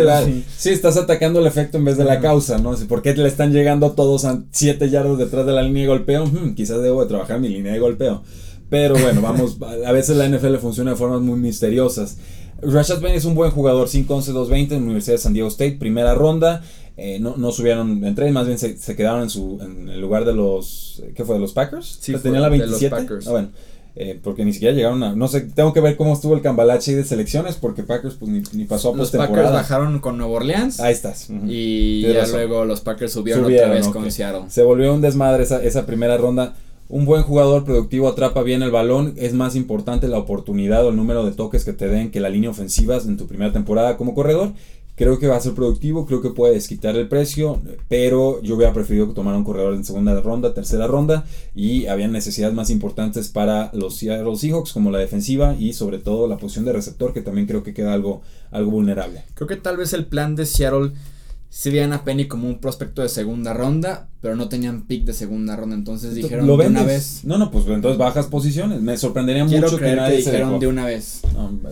sí, 0.56 0.70
estás 0.70 0.96
atacando 0.96 1.40
el 1.40 1.46
efecto 1.46 1.76
en 1.76 1.84
vez 1.84 1.98
de 1.98 2.04
la 2.04 2.20
causa, 2.20 2.58
¿no? 2.58 2.74
¿Por 2.88 3.02
qué 3.02 3.14
le 3.14 3.28
están 3.28 3.52
llegando 3.52 3.92
todos 3.92 4.24
a 4.24 4.42
7 4.50 4.88
yardas 4.88 5.18
detrás 5.18 5.44
de 5.44 5.52
la 5.52 5.62
línea 5.62 5.82
de 5.82 5.88
golpeo? 5.88 6.24
Hmm, 6.24 6.54
quizás 6.54 6.80
debo 6.80 7.02
de 7.02 7.08
trabajar 7.08 7.38
mi 7.38 7.48
línea 7.48 7.74
de 7.74 7.80
golpeo. 7.80 8.22
Pero 8.70 8.96
bueno, 8.96 9.20
vamos, 9.20 9.58
a 9.86 9.92
veces 9.92 10.16
la 10.16 10.28
NFL 10.28 10.56
funciona 10.56 10.92
de 10.92 10.96
formas 10.96 11.20
muy 11.20 11.38
misteriosas. 11.38 12.16
Rashad 12.62 13.00
Penny 13.00 13.16
es 13.16 13.26
un 13.26 13.34
buen 13.34 13.50
jugador, 13.50 13.88
5-11-2-20 13.88 14.52
en 14.52 14.68
la 14.70 14.76
Universidad 14.78 15.16
de 15.16 15.22
San 15.22 15.34
Diego 15.34 15.48
State, 15.48 15.76
primera 15.78 16.14
ronda. 16.14 16.62
Eh, 16.96 17.18
no, 17.20 17.36
no 17.36 17.52
subieron 17.52 18.02
en 18.02 18.14
tren, 18.14 18.32
más 18.32 18.46
bien 18.46 18.58
se, 18.58 18.78
se, 18.78 18.96
quedaron 18.96 19.22
en 19.22 19.28
su 19.28 19.58
en 19.60 19.90
el 19.90 20.00
lugar 20.00 20.24
de 20.24 20.32
los. 20.32 21.02
¿Qué 21.14 21.26
fue? 21.26 21.34
¿De 21.34 21.42
los 21.42 21.52
Packers? 21.52 21.98
Sí, 22.00 22.14
tenía 22.14 22.40
la 22.40 22.48
27. 22.48 22.84
De 22.86 22.90
los 22.90 23.00
Packers. 23.02 23.26
Ah, 23.26 23.32
bueno. 23.32 23.48
Eh, 23.98 24.20
porque 24.22 24.44
ni 24.44 24.52
siquiera 24.52 24.74
llegaron 24.74 25.02
a. 25.02 25.16
No 25.16 25.26
sé, 25.26 25.40
tengo 25.40 25.72
que 25.72 25.80
ver 25.80 25.96
cómo 25.96 26.12
estuvo 26.12 26.34
el 26.34 26.42
cambalache 26.42 26.94
de 26.94 27.02
selecciones. 27.02 27.56
Porque 27.56 27.82
Packers 27.82 28.14
pues 28.14 28.30
ni, 28.52 28.64
pasó 28.66 28.92
a 28.92 28.96
Los 28.96 29.10
Packers 29.10 29.50
bajaron 29.50 29.98
con 30.00 30.18
Nuevo 30.18 30.34
Orleans. 30.34 30.80
Ahí 30.80 30.92
estás. 30.92 31.28
Y 31.46 32.02
ya 32.02 32.26
luego 32.26 32.66
los 32.66 32.82
Packers 32.82 33.12
subieron, 33.12 33.46
otra 33.46 33.70
vez 33.70 33.88
con 33.88 34.10
Seattle. 34.10 34.44
Se 34.48 34.62
volvió 34.62 34.92
un 34.92 35.00
desmadre 35.00 35.42
esa, 35.42 35.62
esa 35.62 35.86
primera 35.86 36.18
ronda. 36.18 36.54
Un 36.88 37.04
buen 37.04 37.22
jugador 37.22 37.64
productivo 37.64 38.06
atrapa 38.06 38.42
bien 38.42 38.62
el 38.62 38.70
balón. 38.70 39.14
Es 39.16 39.32
más 39.32 39.56
importante 39.56 40.08
la 40.08 40.18
oportunidad 40.18 40.84
o 40.84 40.90
el 40.90 40.96
número 40.96 41.24
de 41.24 41.32
toques 41.32 41.64
que 41.64 41.72
te 41.72 41.88
den 41.88 42.10
que 42.10 42.20
la 42.20 42.28
línea 42.28 42.50
ofensiva 42.50 42.98
en 42.98 43.16
tu 43.16 43.26
primera 43.26 43.52
temporada 43.52 43.96
como 43.96 44.14
corredor. 44.14 44.52
Creo 44.96 45.18
que 45.18 45.26
va 45.28 45.36
a 45.36 45.40
ser 45.40 45.52
productivo, 45.52 46.06
creo 46.06 46.22
que 46.22 46.30
puedes 46.30 46.68
quitar 46.68 46.96
el 46.96 47.06
precio, 47.06 47.60
pero 47.86 48.40
yo 48.40 48.56
hubiera 48.56 48.72
preferido 48.72 49.06
que 49.06 49.12
tomara 49.12 49.36
un 49.36 49.44
corredor 49.44 49.74
en 49.74 49.84
segunda 49.84 50.18
ronda, 50.22 50.54
tercera 50.54 50.86
ronda, 50.86 51.26
y 51.54 51.84
había 51.86 52.08
necesidades 52.08 52.54
más 52.54 52.70
importantes 52.70 53.28
para 53.28 53.70
los 53.74 53.96
Seattle 53.96 54.36
Seahawks, 54.36 54.72
como 54.72 54.90
la 54.90 54.98
defensiva 54.98 55.54
y 55.58 55.74
sobre 55.74 55.98
todo 55.98 56.26
la 56.28 56.38
posición 56.38 56.64
de 56.64 56.72
receptor, 56.72 57.12
que 57.12 57.20
también 57.20 57.46
creo 57.46 57.62
que 57.62 57.74
queda 57.74 57.92
algo, 57.92 58.22
algo 58.50 58.70
vulnerable. 58.70 59.24
Creo 59.34 59.46
que 59.46 59.56
tal 59.56 59.76
vez 59.76 59.92
el 59.92 60.06
plan 60.06 60.34
de 60.34 60.46
Seattle 60.46 60.92
si 61.56 61.70
veían 61.70 61.94
a 61.94 62.04
Penny 62.04 62.26
como 62.28 62.48
un 62.48 62.58
prospecto 62.58 63.00
de 63.00 63.08
segunda 63.08 63.54
ronda, 63.54 64.10
pero 64.20 64.36
no 64.36 64.46
tenían 64.50 64.82
pick 64.82 65.06
de 65.06 65.14
segunda 65.14 65.56
ronda, 65.56 65.74
entonces 65.74 66.14
dijeron 66.14 66.46
¿Lo 66.46 66.58
de 66.58 66.66
una 66.66 66.82
vez. 66.82 67.20
No, 67.24 67.38
no, 67.38 67.50
pues 67.50 67.64
entonces 67.66 67.96
bajas 67.96 68.26
posiciones. 68.26 68.82
Me 68.82 68.98
sorprendería 68.98 69.42
mucho 69.46 69.78
que 69.78 69.96
nadie 69.96 70.18
dijeron 70.18 70.60
de 70.60 70.66
una 70.66 70.84
vez. 70.84 71.22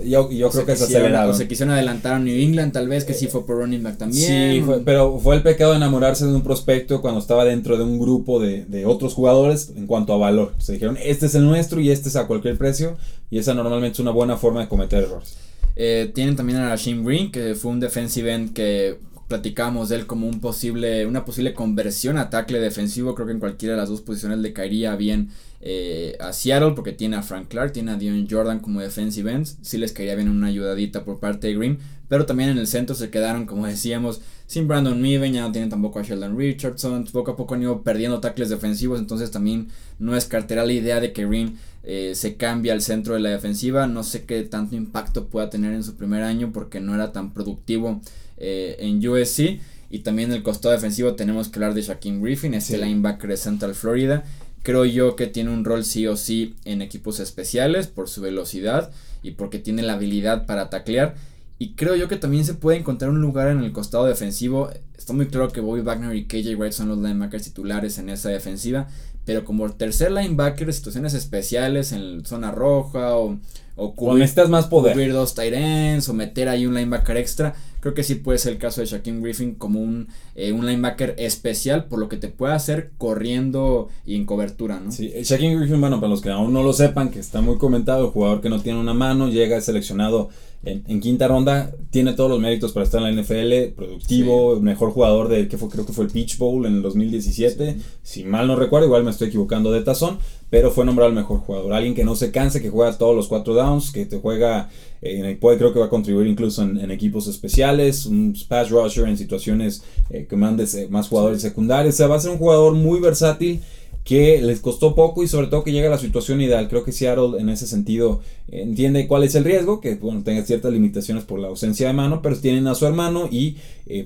yo, 0.07 0.31
yo 0.31 0.49
creo 0.49 0.65
que. 0.65 0.73
O 0.73 1.35
se 1.35 1.47
quisieron 1.47 1.75
adelantar 1.75 2.15
a 2.15 2.19
New 2.19 2.35
England, 2.35 2.73
tal 2.73 2.89
vez, 2.89 3.05
que 3.05 3.13
sí 3.13 3.27
fue 3.27 3.45
por 3.45 3.59
running 3.59 3.83
back 3.83 3.99
también. 3.99 4.65
Sí, 4.65 4.73
pero 4.87 5.19
fue 5.19 5.37
el 5.37 5.43
pecado 5.43 5.73
de 5.73 5.77
enamorarse 5.77 6.25
de 6.25 6.33
un 6.33 6.43
prospecto 6.43 7.03
cuando 7.03 7.21
estaba 7.21 7.45
dentro 7.45 7.77
de 7.77 7.85
un 7.85 7.99
grupo 7.99 8.41
de, 8.41 8.65
de 8.65 8.87
otros 8.87 9.13
jugadores 9.13 9.71
en 9.77 9.87
cuanto 9.87 10.15
a 10.15 10.17
valor. 10.17 10.55
Se 10.57 10.73
dijeron, 10.73 10.97
este 11.05 11.27
es 11.27 11.35
el 11.35 11.45
nuestro 11.45 11.79
y 11.83 11.91
este 11.91 12.09
es 12.09 12.17
a 12.17 12.27
cualquier 12.27 12.57
precio, 12.57 12.97
y 13.31 13.37
esa 13.37 13.53
normalmente 13.53 13.97
es 13.97 14.01
una 14.01 14.13
buena 14.13 14.39
forma 14.39 14.63
de 14.63 14.69
cometer 14.69 15.03
errores. 15.03 15.37
Eh, 15.77 16.11
tienen 16.15 16.37
también 16.37 16.61
a 16.61 16.71
Rashim 16.71 17.05
Green, 17.05 17.31
que 17.31 17.55
fue 17.55 17.71
un 17.71 17.81
defensive 17.81 18.33
end 18.33 18.55
que 18.55 18.97
platicamos 19.29 19.89
de 19.89 19.97
él 19.97 20.07
como 20.07 20.27
un 20.27 20.41
posible, 20.41 21.07
una 21.07 21.25
posible 21.25 21.55
conversión 21.55 22.19
a 22.19 22.31
tackle 22.31 22.61
defensivo. 22.61 23.15
Creo 23.15 23.27
que 23.27 23.33
en 23.33 23.41
cualquiera 23.41 23.75
de 23.75 23.81
las 23.81 23.89
dos 23.89 24.01
posiciones 24.01 24.39
le 24.39 24.53
caería 24.53 24.97
bien 24.97 25.31
eh, 25.61 26.17
a 26.21 26.33
Seattle 26.33 26.73
porque 26.75 26.93
tiene 26.93 27.17
a 27.17 27.23
Frank 27.23 27.49
Clark, 27.49 27.73
tiene 27.73 27.93
a 27.93 27.97
Dion 27.97 28.27
Jordan 28.31 28.61
como 28.61 28.81
defensive 28.81 29.33
ends. 29.33 29.57
Sí 29.63 29.79
les 29.79 29.93
caería 29.93 30.15
bien 30.15 30.29
una 30.29 30.49
ayudadita 30.49 31.05
por 31.05 31.21
parte 31.21 31.47
de 31.47 31.55
Green, 31.55 31.79
pero 32.09 32.27
también 32.27 32.51
en 32.51 32.59
el 32.59 32.67
centro 32.67 32.95
se 32.95 33.11
quedaron, 33.11 33.47
como 33.47 33.67
decíamos, 33.67 34.21
sin 34.47 34.69
Brandon 34.69 35.01
Meven, 35.01 35.33
ya 35.33 35.41
no 35.41 35.53
tienen 35.53 35.71
tampoco 35.71 35.99
a 35.99 36.03
Sheldon 36.03 36.37
Richardson. 36.37 37.07
Poco 37.11 37.31
a 37.31 37.37
poco 37.37 37.55
han 37.55 37.63
ido 37.63 37.83
perdiendo 37.83 38.21
tackles 38.21 38.51
defensivos, 38.51 39.01
entonces 39.01 39.31
también 39.31 39.69
no 39.99 40.13
descartará 40.13 40.67
la 40.67 40.73
idea 40.75 41.01
de 41.01 41.15
que 41.15 41.27
Green 41.27 41.59
eh, 41.83 42.13
se 42.15 42.37
cambie 42.37 42.71
al 42.71 42.83
centro 42.83 43.15
de 43.15 43.21
la 43.21 43.31
defensiva. 43.31 43.87
No 43.87 44.03
sé 44.03 44.25
qué 44.25 44.43
tanto 44.43 44.77
impacto 44.77 45.29
pueda 45.29 45.49
tener 45.49 45.73
en 45.73 45.83
su 45.83 45.97
primer 45.97 46.23
año 46.23 46.51
porque 46.53 46.81
no 46.81 46.95
era 46.95 47.13
tan 47.13 47.33
productivo 47.33 48.03
eh, 48.45 48.77
en 48.81 49.07
USC. 49.07 49.61
Y 49.91 50.01
también 50.01 50.31
en 50.31 50.37
el 50.37 50.43
costado 50.43 50.75
defensivo 50.75 51.15
tenemos 51.15 51.49
que 51.49 51.59
hablar 51.59 51.75
de 51.75 51.83
Shaquem 51.83 52.21
Griffin, 52.21 52.55
este 52.55 52.79
linebacker 52.79 53.31
de 53.31 53.37
Central 53.37 53.75
Florida 53.75 54.25
Creo 54.65 54.87
yo 54.87 55.15
que 55.15 55.27
tiene 55.27 55.51
un 55.51 55.63
rol 55.63 55.85
sí 55.85 56.07
o 56.07 56.17
sí 56.17 56.57
en 56.65 56.81
equipos 56.81 57.21
especiales 57.21 57.87
por 57.87 58.09
su 58.09 58.23
velocidad 58.23 58.91
y 59.23 59.33
porque 59.33 59.59
tiene 59.59 59.83
la 59.83 59.93
habilidad 59.93 60.47
para 60.47 60.71
taclear. 60.71 61.17
Y 61.59 61.75
creo 61.75 61.95
yo 61.97 62.09
que 62.09 62.17
también 62.17 62.47
se 62.47 62.55
puede 62.55 62.79
encontrar 62.79 63.11
un 63.11 63.21
lugar 63.21 63.49
en 63.49 63.59
el 63.63 63.73
costado 63.73 64.07
defensivo. 64.07 64.71
Está 64.97 65.13
muy 65.13 65.27
claro 65.27 65.53
que 65.53 65.61
Bobby 65.61 65.83
Wagner 65.83 66.17
y 66.17 66.25
KJ 66.25 66.57
Wright 66.57 66.73
son 66.73 66.89
los 66.89 66.97
linebackers 66.97 67.45
titulares 67.45 67.99
en 67.99 68.09
esa 68.09 68.31
defensiva. 68.31 68.89
Pero 69.27 69.45
como 69.45 69.71
tercer 69.71 70.11
linebacker, 70.11 70.73
situaciones 70.73 71.13
especiales 71.13 71.93
en 71.93 72.25
zona 72.25 72.51
roja 72.51 73.19
o, 73.19 73.39
o 73.77 73.95
cubrir, 73.95 74.31
más 74.49 74.67
poder. 74.69 74.95
cubrir 74.95 75.13
dos 75.13 75.35
tight 75.35 75.53
ends 75.53 76.09
o 76.09 76.15
meter 76.15 76.49
ahí 76.49 76.65
un 76.65 76.73
linebacker 76.73 77.19
extra 77.19 77.55
Creo 77.85 77.93
que 77.93 78.03
sí 78.03 78.15
puede 78.15 78.39
ser 78.39 78.55
el 78.55 78.59
caso 78.59 78.81
de 78.81 78.87
Shaquem 78.87 79.21
Griffin 79.21 79.57
como 79.57 79.79
un, 79.79 80.09
eh, 80.37 80.53
un 80.53 80.65
linebacker 80.65 81.17
especial 81.19 81.85
por 81.85 81.99
lo 81.99 82.09
que 82.09 82.17
te 82.17 82.29
puede 82.29 82.55
hacer 82.55 82.93
corriendo 82.97 83.91
y 84.07 84.17
en 84.17 84.25
cobertura, 84.25 84.81
¿no? 84.81 84.91
Sí, 84.91 85.13
Shaquem 85.23 85.59
Griffin, 85.59 85.83
bueno, 85.83 86.01
para 86.01 86.09
los 86.09 86.23
que 86.23 86.31
aún 86.31 86.55
no 86.55 86.63
lo 86.63 86.73
sepan, 86.73 87.11
que 87.11 87.19
está 87.19 87.43
muy 87.43 87.59
comentado, 87.59 88.11
jugador 88.11 88.41
que 88.41 88.49
no 88.49 88.63
tiene 88.63 88.81
una 88.81 88.95
mano, 88.95 89.29
llega 89.29 89.61
seleccionado 89.61 90.31
en, 90.65 91.01
quinta 91.01 91.29
ronda, 91.29 91.75
tiene 91.91 92.13
todos 92.15 92.31
los 92.31 92.41
méritos 92.41 92.73
para 92.73 92.85
estar 92.85 93.03
en 93.03 93.15
la 93.15 93.23
NFL, 93.23 93.75
productivo, 93.75 94.61
mejor 94.61 94.91
jugador 94.91 95.29
de, 95.29 95.49
que 95.49 95.59
fue, 95.59 95.69
creo 95.69 95.85
que 95.87 95.93
fue 95.93 96.05
el 96.05 96.11
Peach 96.11 96.39
Bowl 96.39 96.67
en 96.67 96.77
el 96.77 96.83
2017, 96.83 97.77
si 98.03 98.25
mal 98.25 98.47
no 98.47 98.57
recuerdo, 98.57 98.87
igual 98.87 99.05
me 99.05 99.11
estoy 99.11 99.29
equivocando 99.29 99.71
de 99.73 99.83
tazón, 99.83 100.19
pero 100.51 100.71
fue 100.71 100.85
nombrado 100.85 101.09
el 101.09 101.17
mejor 101.17 101.41
jugador. 101.41 101.73
Alguien 101.73 101.95
que 101.95 102.05
no 102.05 102.15
se 102.15 102.31
canse, 102.31 102.63
que 102.63 102.71
juega 102.71 102.97
todos 102.97 103.15
los 103.15 103.29
cuatro 103.29 103.55
downs, 103.55 103.91
que 103.91 104.07
te 104.07 104.19
juega, 104.19 104.69
eh, 105.03 105.37
puede, 105.41 105.59
creo 105.59 105.73
que 105.73 105.81
va 105.81 105.87
a 105.87 105.91
contribuir 105.91 106.27
incluso 106.29 106.63
en, 106.63 106.91
equipos 106.91 107.27
especiales, 107.27 108.07
un 108.07 108.35
pass 108.49 108.71
rusher 108.71 109.09
en 109.09 109.19
situaciones 109.19 109.83
eh, 110.11 110.27
que 110.29 110.37
mandes 110.37 110.75
eh, 110.75 110.87
más 110.89 111.09
jugadores 111.09 111.43
secundarios. 111.43 111.95
O 111.95 111.99
sea, 111.99 112.07
va 112.07 112.17
a 112.17 112.21
ser 112.21 112.31
un 112.31 112.39
jugador 112.39 112.75
muy 112.75 113.01
versátil 113.01 113.61
que 114.05 114.41
les 114.43 114.61
costó 114.61 114.95
poco 114.95 115.23
y 115.23 115.29
sobre 115.29 115.47
todo 115.47 115.65
que 115.65 115.73
llega 115.73 115.89
a 115.89 115.91
la 115.91 115.99
situación 115.99 116.41
ideal. 116.41 116.69
Creo 116.69 116.85
que 116.85 116.93
Seattle 116.93 117.41
en 117.41 117.49
ese 117.49 117.67
sentido 117.67 118.21
entiende 118.49 119.09
cuál 119.09 119.25
es 119.25 119.35
el 119.35 119.45
riesgo, 119.45 119.81
que 119.81 119.95
bueno, 119.95 120.23
tenga 120.23 120.45
ciertas 120.45 120.73
limitaciones 120.73 121.25
por 121.25 121.41
la 121.41 121.49
ausencia 121.49 121.87
de 121.87 121.95
mano, 121.95 122.21
pero 122.21 122.37
tienen 122.37 122.67
a 122.67 122.75
su 122.75 122.87
hermano 122.87 123.29
y 123.31 123.57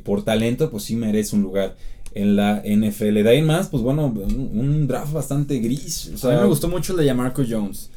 por 0.04 0.22
talento 0.22 0.70
pues 0.70 0.84
sí 0.84 0.94
merece 0.94 1.34
un 1.34 1.42
lugar 1.42 1.74
en 2.14 2.36
la 2.36 2.62
NFL. 2.64 3.22
De 3.22 3.28
ahí 3.28 3.42
más, 3.42 3.68
pues 3.68 3.82
bueno, 3.82 4.06
un, 4.06 4.86
draft 4.86 5.12
bastante 5.12 5.58
gris. 5.58 6.12
a 6.24 6.28
mí 6.28 6.36
me 6.36 6.46
gustó 6.46 6.68
mucho 6.68 6.92
el 6.92 6.98
de 7.00 7.06
Jamarco 7.06 7.42
Jones. 7.48 7.90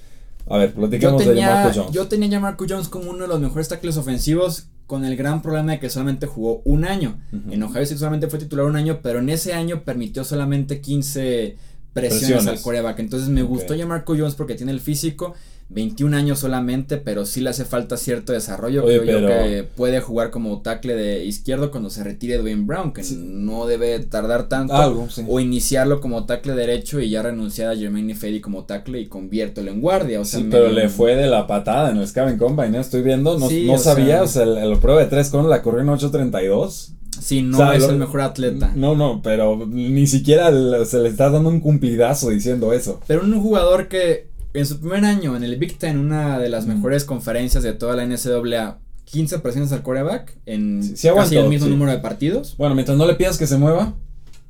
A 0.49 0.57
ver, 0.57 0.73
platicamos 0.73 1.25
de 1.25 1.41
Jamarco 1.41 1.71
Jones. 1.73 1.91
Yo 1.91 2.07
tenía 2.07 2.27
a 2.27 2.31
Jamarco 2.31 2.65
Jones 2.67 2.89
como 2.89 3.09
uno 3.09 3.23
de 3.23 3.27
los 3.27 3.39
mejores 3.39 3.67
tackles 3.67 3.97
ofensivos 3.97 4.67
con 4.85 5.05
el 5.05 5.15
gran 5.15 5.41
problema 5.41 5.73
de 5.73 5.79
que 5.79 5.89
solamente 5.89 6.27
jugó 6.27 6.61
un 6.65 6.83
año. 6.83 7.17
En 7.49 7.63
Ohio 7.63 7.81
State 7.81 7.99
solamente 7.99 8.27
fue 8.27 8.39
titular 8.39 8.65
un 8.65 8.75
año, 8.75 8.99
pero 9.01 9.19
en 9.19 9.29
ese 9.29 9.53
año 9.53 9.83
permitió 9.83 10.25
solamente 10.25 10.81
15 10.81 11.55
presiones, 11.93 12.47
al 12.47 12.61
coreback. 12.61 12.99
Entonces 12.99 13.29
me 13.29 13.43
gustó 13.43 13.73
okay. 13.73 13.85
Marco 13.85 14.15
Jones 14.17 14.35
porque 14.35 14.55
tiene 14.55 14.71
el 14.71 14.79
físico 14.79 15.33
21 15.73 16.17
años 16.17 16.39
solamente, 16.39 16.97
pero 16.97 17.25
sí 17.25 17.39
le 17.39 17.49
hace 17.49 17.63
falta 17.63 17.95
cierto 17.95 18.33
desarrollo. 18.33 18.83
creo 18.83 19.03
yo 19.03 19.27
que 19.27 19.63
puede 19.63 20.01
jugar 20.01 20.29
como 20.29 20.61
tackle 20.61 20.95
de 20.95 21.23
izquierdo 21.23 21.71
cuando 21.71 21.89
se 21.89 22.03
retire 22.03 22.37
Dwayne 22.37 22.65
Brown, 22.65 22.91
que 22.91 23.03
no 23.15 23.65
debe 23.65 23.99
tardar 23.99 24.49
tanto. 24.49 25.07
O 25.27 25.39
iniciarlo 25.39 26.01
como 26.01 26.25
tackle 26.25 26.55
derecho 26.55 26.99
y 26.99 27.09
ya 27.09 27.21
renunciar 27.21 27.71
a 27.71 27.75
Jermaine 27.75 28.15
Fady 28.15 28.41
como 28.41 28.65
tackle 28.65 28.99
y 28.99 29.07
conviértelo 29.07 29.71
en 29.71 29.79
guardia. 29.79 30.19
O 30.19 30.25
sí, 30.25 30.45
pero 30.51 30.69
le 30.69 30.89
fue 30.89 31.15
de 31.15 31.27
la 31.27 31.47
patada 31.47 31.91
en 31.91 31.97
el 31.97 32.07
Scaven 32.07 32.37
Combine, 32.37 32.77
¿eh? 32.77 32.81
estoy 32.81 33.01
viendo, 33.01 33.39
no, 33.39 33.49
no 33.49 33.77
sabía, 33.77 34.23
o 34.23 34.27
sea, 34.27 34.43
el, 34.43 34.77
prueba 34.79 34.99
de 34.99 35.07
3 35.07 35.29
con 35.29 35.49
la 35.49 35.61
corrió 35.61 35.81
en 35.81 35.87
8.32. 35.87 36.95
Sí, 37.21 37.43
no 37.43 37.71
es 37.71 37.83
el 37.83 37.97
mejor 37.97 38.21
atleta. 38.21 38.73
No, 38.75 38.95
no, 38.95 39.21
pero 39.21 39.67
ni 39.67 40.07
siquiera 40.07 40.51
se 40.85 40.99
le 40.99 41.09
está 41.09 41.29
dando 41.29 41.49
un 41.49 41.59
cumplidazo 41.59 42.29
diciendo 42.29 42.73
eso. 42.73 42.99
Pero 43.05 43.21
un 43.21 43.39
jugador 43.39 43.87
que 43.87 44.27
en 44.53 44.65
su 44.65 44.79
primer 44.79 45.05
año 45.05 45.35
en 45.35 45.43
el 45.43 45.55
Big 45.57 45.77
Ten, 45.77 45.97
una 45.97 46.39
de 46.39 46.49
las 46.49 46.65
mejores 46.65 47.05
conferencias 47.05 47.63
de 47.63 47.73
toda 47.73 47.95
la 47.95 48.05
NCAA, 48.05 48.79
15 49.05 49.39
presiones 49.39 49.71
al 49.71 49.83
quarterback 49.83 50.35
en 50.45 50.81
casi 51.15 51.37
el 51.37 51.47
mismo 51.47 51.67
número 51.67 51.91
de 51.91 51.99
partidos. 51.99 52.55
Bueno, 52.57 52.73
mientras 52.75 52.97
no 52.97 53.05
le 53.05 53.13
pidas 53.15 53.37
que 53.37 53.45
se 53.45 53.57
mueva, 53.57 53.93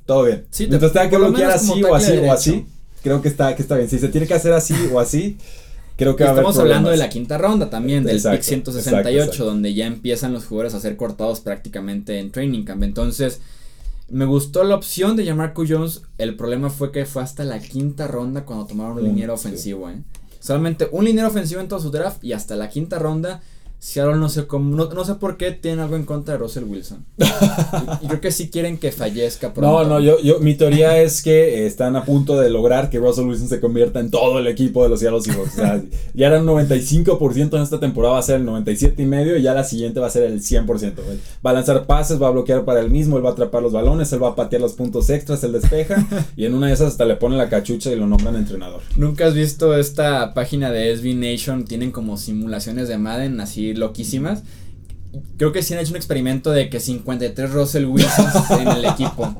todo 0.06 0.24
bien. 0.24 0.46
mientras 0.58 0.92
tenga 0.92 1.10
que 1.10 1.16
bloquear 1.18 1.50
así 1.50 1.82
o 1.82 1.94
así 1.94 2.12
o 2.18 2.32
así, 2.32 2.66
creo 3.02 3.20
que 3.20 3.28
está, 3.28 3.54
que 3.54 3.62
está 3.62 3.76
bien. 3.76 3.90
Si 3.90 3.98
se 3.98 4.08
tiene 4.08 4.26
que 4.26 4.34
hacer 4.34 4.52
así 4.52 4.74
o 4.92 4.98
así, 4.98 5.36
creo 5.96 6.16
que 6.16 6.24
va 6.24 6.30
Estamos 6.30 6.58
hablando 6.58 6.90
de 6.90 6.96
la 6.96 7.08
quinta 7.08 7.38
ronda 7.38 7.70
también, 7.70 8.04
del 8.04 8.20
pick 8.20 8.42
168, 8.42 9.44
donde 9.44 9.74
ya 9.74 9.86
empiezan 9.86 10.32
los 10.32 10.44
jugadores 10.46 10.74
a 10.74 10.80
ser 10.80 10.96
cortados 10.96 11.40
prácticamente 11.40 12.18
en 12.18 12.30
training 12.30 12.64
camp. 12.64 12.82
Entonces, 12.82 13.40
me 14.08 14.24
gustó 14.24 14.64
la 14.64 14.74
opción 14.74 15.16
de 15.16 15.24
llamar 15.24 15.54
Q 15.54 15.64
Jones. 15.68 16.02
El 16.18 16.36
problema 16.36 16.70
fue 16.70 16.92
que 16.92 17.06
fue 17.06 17.22
hasta 17.22 17.44
la 17.44 17.60
quinta 17.60 18.08
ronda 18.08 18.44
cuando 18.44 18.66
tomaron 18.66 18.98
un 18.98 19.04
liniero 19.04 19.34
ofensivo, 19.34 19.88
¿eh? 19.88 20.02
Solamente 20.38 20.88
un 20.90 21.04
liniero 21.04 21.28
ofensivo 21.28 21.60
en 21.60 21.68
todo 21.68 21.80
su 21.80 21.90
draft 21.90 22.22
y 22.24 22.32
hasta 22.32 22.56
la 22.56 22.68
quinta 22.68 22.98
ronda 22.98 23.40
Seattle 23.82 24.14
no 24.14 24.28
sé 24.28 24.46
cómo, 24.46 24.76
no, 24.76 25.04
sé 25.04 25.16
por 25.16 25.36
qué 25.36 25.50
tienen 25.50 25.80
algo 25.80 25.96
en 25.96 26.04
contra 26.04 26.34
de 26.34 26.38
Russell 26.38 26.62
Wilson. 26.62 27.04
y, 28.00 28.06
creo 28.06 28.20
que 28.20 28.30
sí 28.30 28.48
quieren 28.48 28.78
que 28.78 28.92
fallezca 28.92 29.52
pronto. 29.52 29.82
No, 29.82 29.88
no, 29.88 29.98
yo, 29.98 30.20
yo, 30.20 30.38
mi 30.38 30.54
teoría 30.54 31.02
es 31.02 31.20
que 31.20 31.66
están 31.66 31.96
a 31.96 32.04
punto 32.04 32.38
de 32.38 32.48
lograr 32.48 32.90
que 32.90 33.00
Russell 33.00 33.26
Wilson 33.26 33.48
se 33.48 33.58
convierta 33.58 33.98
en 33.98 34.12
todo 34.12 34.38
el 34.38 34.46
equipo 34.46 34.84
de 34.84 34.88
los 34.88 35.00
Seattle 35.00 35.20
Seahawks. 35.20 35.54
O 35.54 35.56
sea, 35.56 35.82
ya 36.14 36.28
era 36.28 36.40
un 36.40 36.46
95% 36.46 37.56
en 37.56 37.62
esta 37.62 37.80
temporada, 37.80 38.14
va 38.14 38.20
a 38.20 38.22
ser 38.22 38.36
el 38.36 38.44
97 38.44 39.02
y 39.02 39.04
medio 39.04 39.36
y 39.36 39.42
ya 39.42 39.52
la 39.52 39.64
siguiente 39.64 39.98
va 39.98 40.06
a 40.06 40.10
ser 40.10 40.30
el 40.30 40.40
100%. 40.40 40.92
Va 41.44 41.50
a 41.50 41.52
lanzar 41.52 41.84
pases, 41.84 42.22
va 42.22 42.28
a 42.28 42.30
bloquear 42.30 42.64
para 42.64 42.78
él 42.78 42.88
mismo, 42.88 43.16
él 43.16 43.24
va 43.24 43.30
a 43.30 43.32
atrapar 43.32 43.64
los 43.64 43.72
balones, 43.72 44.12
él 44.12 44.22
va 44.22 44.28
a 44.28 44.36
patear 44.36 44.62
los 44.62 44.74
puntos 44.74 45.10
extras, 45.10 45.42
él 45.42 45.50
despeja 45.50 46.06
y 46.36 46.44
en 46.44 46.54
una 46.54 46.68
de 46.68 46.74
esas 46.74 46.92
hasta 46.92 47.04
le 47.04 47.16
ponen 47.16 47.36
la 47.36 47.48
cachucha 47.48 47.90
y 47.90 47.96
lo 47.96 48.06
nombran 48.06 48.36
entrenador. 48.36 48.82
¿Nunca 48.96 49.26
has 49.26 49.34
visto 49.34 49.76
esta 49.76 50.34
página 50.34 50.70
de 50.70 50.96
SB 50.96 51.16
Nation? 51.16 51.64
Tienen 51.64 51.90
como 51.90 52.16
simulaciones 52.16 52.86
de 52.86 52.96
Madden 52.96 53.40
así 53.40 53.71
loquísimas. 53.74 54.42
Creo 55.36 55.52
que 55.52 55.62
sí 55.62 55.74
han 55.74 55.80
hecho 55.80 55.90
un 55.90 55.96
experimento 55.96 56.50
de 56.50 56.70
que 56.70 56.80
53 56.80 57.50
Russell 57.50 57.84
Wilson 57.84 58.26
en 58.60 58.68
el 58.68 58.84
equipo. 58.84 59.36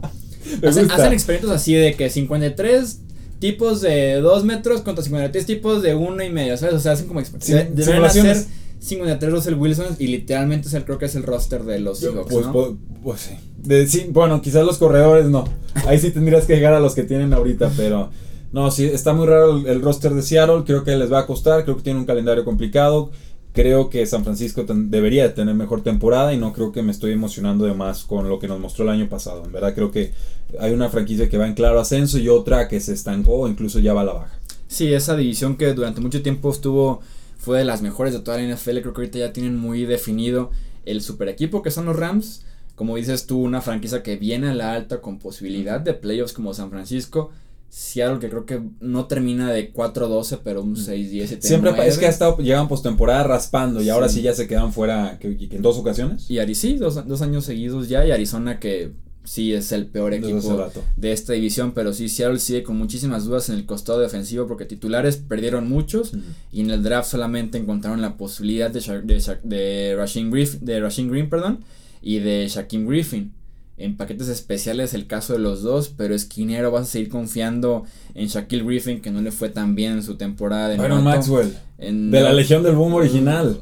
Hacen, 0.66 1.12
experimentos 1.12 1.50
así 1.50 1.74
de 1.74 1.94
que 1.94 2.10
53 2.10 3.00
tipos 3.38 3.80
de 3.80 4.16
2 4.16 4.44
metros 4.44 4.82
contra 4.82 5.02
53 5.02 5.46
tipos 5.46 5.82
de 5.82 5.94
1 5.94 6.22
y 6.24 6.30
medio, 6.30 6.56
¿sabes? 6.56 6.74
O 6.74 6.80
sea, 6.80 6.92
hacen 6.92 7.06
como 7.06 7.24
sí, 7.24 7.52
deben 7.74 8.04
hacer 8.04 8.36
53 8.80 9.32
Russell 9.32 9.54
Wilson 9.54 9.96
y 9.98 10.08
literalmente 10.08 10.68
es 10.68 10.74
el, 10.74 10.84
creo 10.84 10.98
que 10.98 11.06
es 11.06 11.14
el 11.14 11.22
roster 11.22 11.62
de 11.62 11.78
los 11.78 12.00
Seahawks, 12.00 12.32
pues, 12.32 12.46
pues, 12.52 12.68
pues, 13.02 13.20
sí. 13.20 13.34
De, 13.58 13.86
sí. 13.86 14.06
Bueno, 14.10 14.42
quizás 14.42 14.66
los 14.66 14.78
corredores 14.78 15.26
no. 15.26 15.44
Ahí 15.86 15.98
sí 15.98 16.10
tendrías 16.10 16.44
que 16.44 16.54
llegar 16.54 16.74
a 16.74 16.80
los 16.80 16.94
que 16.94 17.04
tienen 17.04 17.32
ahorita, 17.32 17.72
pero... 17.76 18.10
No, 18.52 18.70
sí, 18.70 18.84
está 18.84 19.14
muy 19.14 19.26
raro 19.26 19.56
el, 19.56 19.66
el 19.66 19.80
roster 19.80 20.12
de 20.12 20.20
Seattle. 20.20 20.64
Creo 20.66 20.84
que 20.84 20.94
les 20.94 21.10
va 21.10 21.20
a 21.20 21.26
costar. 21.26 21.64
Creo 21.64 21.76
que 21.76 21.82
tiene 21.82 21.98
un 21.98 22.04
calendario 22.04 22.44
complicado. 22.44 23.10
Creo 23.52 23.90
que 23.90 24.06
San 24.06 24.24
Francisco 24.24 24.64
debería 24.66 25.34
tener 25.34 25.54
mejor 25.54 25.82
temporada 25.82 26.32
y 26.32 26.38
no 26.38 26.54
creo 26.54 26.72
que 26.72 26.82
me 26.82 26.90
estoy 26.90 27.12
emocionando 27.12 27.66
de 27.66 27.74
más 27.74 28.04
con 28.04 28.28
lo 28.28 28.38
que 28.38 28.48
nos 28.48 28.58
mostró 28.58 28.84
el 28.84 28.90
año 28.90 29.08
pasado. 29.10 29.44
En 29.44 29.52
verdad 29.52 29.74
creo 29.74 29.90
que 29.90 30.12
hay 30.58 30.72
una 30.72 30.88
franquicia 30.88 31.28
que 31.28 31.36
va 31.36 31.46
en 31.46 31.54
claro 31.54 31.78
ascenso 31.78 32.18
y 32.18 32.30
otra 32.30 32.68
que 32.68 32.80
se 32.80 32.94
estancó 32.94 33.40
o 33.40 33.48
incluso 33.48 33.78
ya 33.78 33.92
va 33.92 34.00
a 34.00 34.04
la 34.04 34.12
baja. 34.14 34.38
Sí, 34.68 34.94
esa 34.94 35.16
división 35.16 35.56
que 35.56 35.74
durante 35.74 36.00
mucho 36.00 36.22
tiempo 36.22 36.50
estuvo 36.50 37.02
fue 37.36 37.58
de 37.58 37.64
las 37.64 37.82
mejores 37.82 38.14
de 38.14 38.20
toda 38.20 38.40
la 38.40 38.54
NFL, 38.54 38.78
creo 38.78 38.94
que 38.94 39.00
ahorita 39.00 39.18
ya 39.18 39.32
tienen 39.32 39.58
muy 39.58 39.84
definido 39.84 40.50
el 40.86 41.02
super 41.02 41.28
equipo 41.28 41.60
que 41.60 41.70
son 41.70 41.84
los 41.84 41.96
Rams. 41.96 42.44
Como 42.74 42.96
dices 42.96 43.26
tú, 43.26 43.38
una 43.42 43.60
franquicia 43.60 44.02
que 44.02 44.16
viene 44.16 44.48
a 44.48 44.54
la 44.54 44.72
alta 44.72 45.02
con 45.02 45.18
posibilidad 45.18 45.78
de 45.78 45.92
playoffs 45.92 46.32
como 46.32 46.54
San 46.54 46.70
Francisco 46.70 47.30
Seattle 47.74 48.18
que 48.18 48.28
creo 48.28 48.44
que 48.44 48.60
no 48.80 49.06
termina 49.06 49.50
de 49.50 49.72
4-12, 49.72 50.40
pero 50.44 50.62
un 50.62 50.76
6-10. 50.76 51.40
Siempre 51.40 51.72
es 51.88 51.96
que 51.96 52.04
ha 52.04 52.10
estado, 52.10 52.36
llevan 52.36 52.68
postemporada 52.68 53.24
raspando 53.24 53.80
y 53.80 53.88
ahora 53.88 54.10
sí 54.10 54.20
ya 54.20 54.34
se 54.34 54.46
quedan 54.46 54.74
fuera 54.74 55.18
en 55.22 55.62
dos 55.62 55.78
ocasiones. 55.78 56.28
Y 56.28 56.38
Arizona, 56.38 56.76
dos, 56.78 57.08
dos, 57.08 57.22
años 57.22 57.46
seguidos 57.46 57.88
ya, 57.88 58.04
y 58.04 58.10
Arizona 58.10 58.60
que 58.60 58.92
sí 59.24 59.54
es 59.54 59.72
el 59.72 59.86
peor 59.86 60.12
equipo 60.12 60.70
de 60.98 61.12
esta 61.12 61.32
división, 61.32 61.72
pero 61.72 61.94
sí 61.94 62.10
Seattle 62.10 62.40
sigue 62.40 62.62
con 62.62 62.76
muchísimas 62.76 63.24
dudas 63.24 63.48
en 63.48 63.54
el 63.54 63.64
costado 63.64 64.00
defensivo 64.00 64.46
porque 64.46 64.66
titulares 64.66 65.16
perdieron 65.16 65.66
muchos 65.66 66.12
y 66.52 66.60
en 66.60 66.68
el 66.68 66.82
draft 66.82 67.10
solamente 67.10 67.56
encontraron 67.56 68.02
la 68.02 68.18
posibilidad 68.18 68.70
de, 68.70 68.80
de, 68.80 69.38
de, 69.44 70.30
Green, 70.30 70.48
de 70.60 71.06
Green 71.08 71.30
perdón, 71.30 71.64
y 72.02 72.18
de 72.18 72.48
Shaquem 72.48 72.86
Griffin. 72.86 73.32
En 73.76 73.96
paquetes 73.96 74.28
especiales 74.28 74.94
el 74.94 75.06
caso 75.06 75.32
de 75.32 75.38
los 75.38 75.62
dos, 75.62 75.92
pero 75.96 76.14
esquinero 76.14 76.70
vas 76.70 76.82
a 76.82 76.90
seguir 76.90 77.08
confiando 77.08 77.84
en 78.14 78.28
Shaquille 78.28 78.64
Griffin, 78.64 79.00
que 79.00 79.10
no 79.10 79.20
le 79.20 79.32
fue 79.32 79.48
tan 79.48 79.74
bien 79.74 79.92
en 79.92 80.02
su 80.02 80.16
temporada 80.16 80.68
de 80.68 80.76
Bueno, 80.76 81.00
Maxwell. 81.00 81.56
de 81.78 82.20
la 82.20 82.32
Legión 82.32 82.62
del 82.62 82.76
Boom 82.76 82.94
original. 82.94 83.58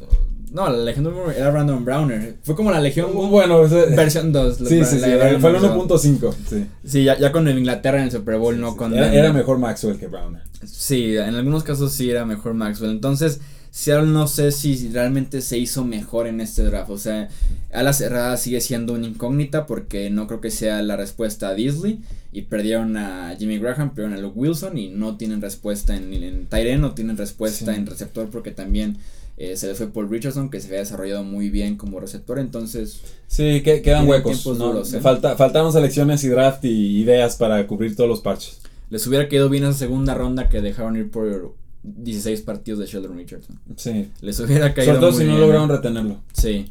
No, 0.53 0.69
la 0.69 0.79
Legión 0.79 1.05
del 1.05 1.15
Boom 1.15 1.31
era 1.31 1.51
Brandon 1.51 1.85
Browner. 1.85 2.37
Fue 2.43 2.57
como 2.57 2.73
la 2.73 2.81
Legión 2.81 3.15
Boom 3.15 3.31
bueno, 3.31 3.61
versión 3.69 4.33
2. 4.33 4.57
Sí, 4.57 4.65
sí, 4.65 4.85
sí, 4.85 4.99
fue 4.99 5.51
el 5.51 5.57
1.5. 5.57 6.35
Sí, 6.49 6.67
sí 6.85 7.05
ya, 7.05 7.17
ya, 7.17 7.31
con 7.31 7.49
Inglaterra 7.49 7.99
en 7.99 8.05
el 8.05 8.11
Super 8.11 8.37
Bowl, 8.37 8.61
no 8.61 8.77
con... 8.77 8.93
Era, 8.93 9.15
era, 9.15 9.33
mejor 9.33 9.59
Maxwell 9.59 9.97
que 9.97 10.09
Browner. 10.09 10.43
Sí, 10.65 11.17
en 11.17 11.35
algunos 11.37 11.63
casos 11.63 11.93
sí 11.93 12.11
era 12.11 12.27
mejor 12.27 12.55
Maxwell. 12.55 12.91
Entonces, 12.91 13.41
Seattle 13.71 14.09
no 14.09 14.27
sé 14.27 14.51
si 14.51 14.89
realmente 14.89 15.41
se 15.43 15.57
hizo 15.57 15.85
mejor 15.85 16.27
en 16.27 16.41
este 16.41 16.63
draft. 16.65 16.91
O 16.91 16.99
sea, 16.99 17.29
a 17.73 17.83
la 17.83 17.93
cerrada 17.93 18.37
sigue 18.37 18.61
siendo 18.61 18.95
una 18.95 19.07
incógnita 19.07 19.67
porque 19.67 20.11
no 20.11 20.27
creo 20.27 20.41
que 20.41 20.51
sea 20.51 20.83
la 20.83 20.97
respuesta 20.97 21.49
a 21.49 21.55
Disley. 21.55 22.01
Y 22.33 22.43
perdieron 22.43 22.97
a 22.97 23.35
Jimmy 23.39 23.59
Graham, 23.59 23.91
perdieron 23.91 24.19
a 24.19 24.21
Luke 24.21 24.39
Wilson 24.39 24.79
y 24.79 24.89
no 24.89 25.17
tienen 25.17 25.41
respuesta 25.41 25.97
en, 25.97 26.13
en 26.13 26.47
Tyren, 26.47 26.81
no 26.81 26.95
tienen 26.95 27.17
respuesta 27.17 27.75
en 27.75 27.87
receptor 27.87 28.29
porque 28.31 28.53
también 28.53 28.99
eh, 29.37 29.57
se 29.57 29.69
les 29.69 29.79
fue 29.79 29.87
Paul 29.87 30.11
Richardson 30.11 30.51
que 30.51 30.61
se 30.61 30.67
había 30.67 30.81
desarrollado 30.81 31.25
muy 31.25 31.49
bien 31.49 31.77
como 31.77 31.99
receptor. 31.99 32.39
Entonces, 32.39 33.01
sí, 33.27 33.63
que, 33.63 33.81
quedan 33.83 34.07
huecos. 34.07 34.45
¿eh? 34.93 35.01
Falta, 35.01 35.35
faltaron 35.37 35.73
selecciones 35.73 36.23
y 36.25 36.29
draft 36.29 36.65
y 36.67 37.01
ideas 37.01 37.37
para 37.37 37.67
cubrir 37.67 37.97
todos 37.97 38.11
los 38.11 38.21
parches. 38.21 38.61
Les 38.91 39.07
hubiera 39.07 39.29
quedado 39.29 39.49
bien 39.49 39.65
esa 39.65 39.73
segunda 39.73 40.15
ronda 40.15 40.49
que 40.49 40.61
dejaron 40.61 40.97
ir 40.97 41.11
por 41.11 41.55
16 41.83 42.43
partidos 42.43 42.81
de 42.81 42.87
Sheldon 42.87 43.17
Richardson. 43.17 43.59
Sí. 43.77 44.11
Les 44.21 44.39
hubiera 44.41 44.75
caído. 44.75 44.95
Sobre 44.95 45.07
todo 45.07 45.19
si 45.19 45.25
no 45.25 45.39
lograron 45.39 45.69
retenerlo. 45.69 46.21
Sí. 46.33 46.67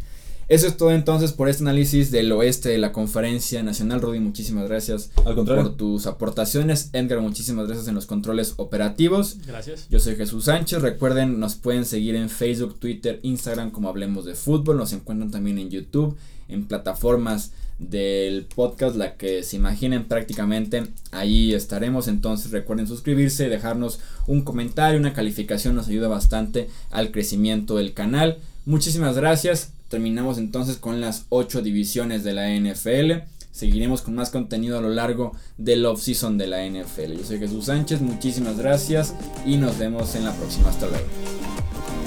Eso 0.49 0.65
es 0.65 0.77
todo 0.77 0.91
entonces 0.91 1.31
por 1.31 1.47
este 1.47 1.61
análisis 1.63 2.09
del 2.09 2.31
oeste 2.31 2.69
de 2.69 2.79
la 2.79 2.91
conferencia 2.91 3.61
nacional. 3.61 4.01
Rudy, 4.01 4.19
muchísimas 4.19 4.67
gracias 4.67 5.11
Al 5.23 5.35
contrario. 5.35 5.63
por 5.65 5.77
tus 5.77 6.07
aportaciones. 6.07 6.89
Edgar, 6.93 7.21
muchísimas 7.21 7.67
gracias 7.67 7.87
en 7.87 7.93
los 7.93 8.07
controles 8.07 8.55
operativos. 8.57 9.37
Gracias. 9.45 9.87
Yo 9.91 9.99
soy 9.99 10.15
Jesús 10.15 10.45
Sánchez. 10.45 10.81
Recuerden, 10.81 11.39
nos 11.39 11.53
pueden 11.53 11.85
seguir 11.85 12.15
en 12.15 12.29
Facebook, 12.31 12.79
Twitter, 12.79 13.19
Instagram 13.21 13.69
como 13.69 13.89
Hablemos 13.89 14.25
de 14.25 14.33
Fútbol. 14.33 14.77
Nos 14.77 14.91
encuentran 14.91 15.29
también 15.29 15.59
en 15.59 15.69
YouTube, 15.69 16.17
en 16.47 16.65
plataformas 16.67 17.51
del 17.79 18.45
podcast, 18.45 18.95
la 18.95 19.15
que 19.15 19.41
se 19.43 19.55
imaginen 19.55 20.05
prácticamente, 20.05 20.83
ahí 21.11 21.53
estaremos. 21.53 22.07
Entonces 22.07 22.51
recuerden 22.51 22.87
suscribirse, 22.87 23.49
dejarnos 23.49 23.99
un 24.27 24.41
comentario, 24.41 24.99
una 24.99 25.13
calificación, 25.13 25.75
nos 25.75 25.87
ayuda 25.87 26.07
bastante 26.07 26.69
al 26.91 27.11
crecimiento 27.11 27.77
del 27.77 27.93
canal. 27.93 28.37
Muchísimas 28.65 29.15
gracias. 29.15 29.71
Terminamos 29.89 30.37
entonces 30.37 30.77
con 30.77 31.01
las 31.01 31.25
8 31.29 31.61
divisiones 31.61 32.23
de 32.23 32.33
la 32.33 32.49
NFL. 32.49 33.25
Seguiremos 33.51 34.01
con 34.03 34.13
más 34.13 34.29
contenido 34.29 34.77
a 34.77 34.81
lo 34.81 34.89
largo 34.89 35.35
del 35.57 35.85
off-season 35.85 36.37
de 36.37 36.47
la 36.47 36.65
NFL. 36.65 37.17
Yo 37.17 37.25
soy 37.25 37.39
Jesús 37.39 37.65
Sánchez, 37.65 37.99
muchísimas 37.99 38.57
gracias 38.57 39.15
y 39.45 39.57
nos 39.57 39.79
vemos 39.79 40.13
en 40.15 40.25
la 40.25 40.33
próxima. 40.33 40.69
Hasta 40.69 40.85
luego. 40.87 41.98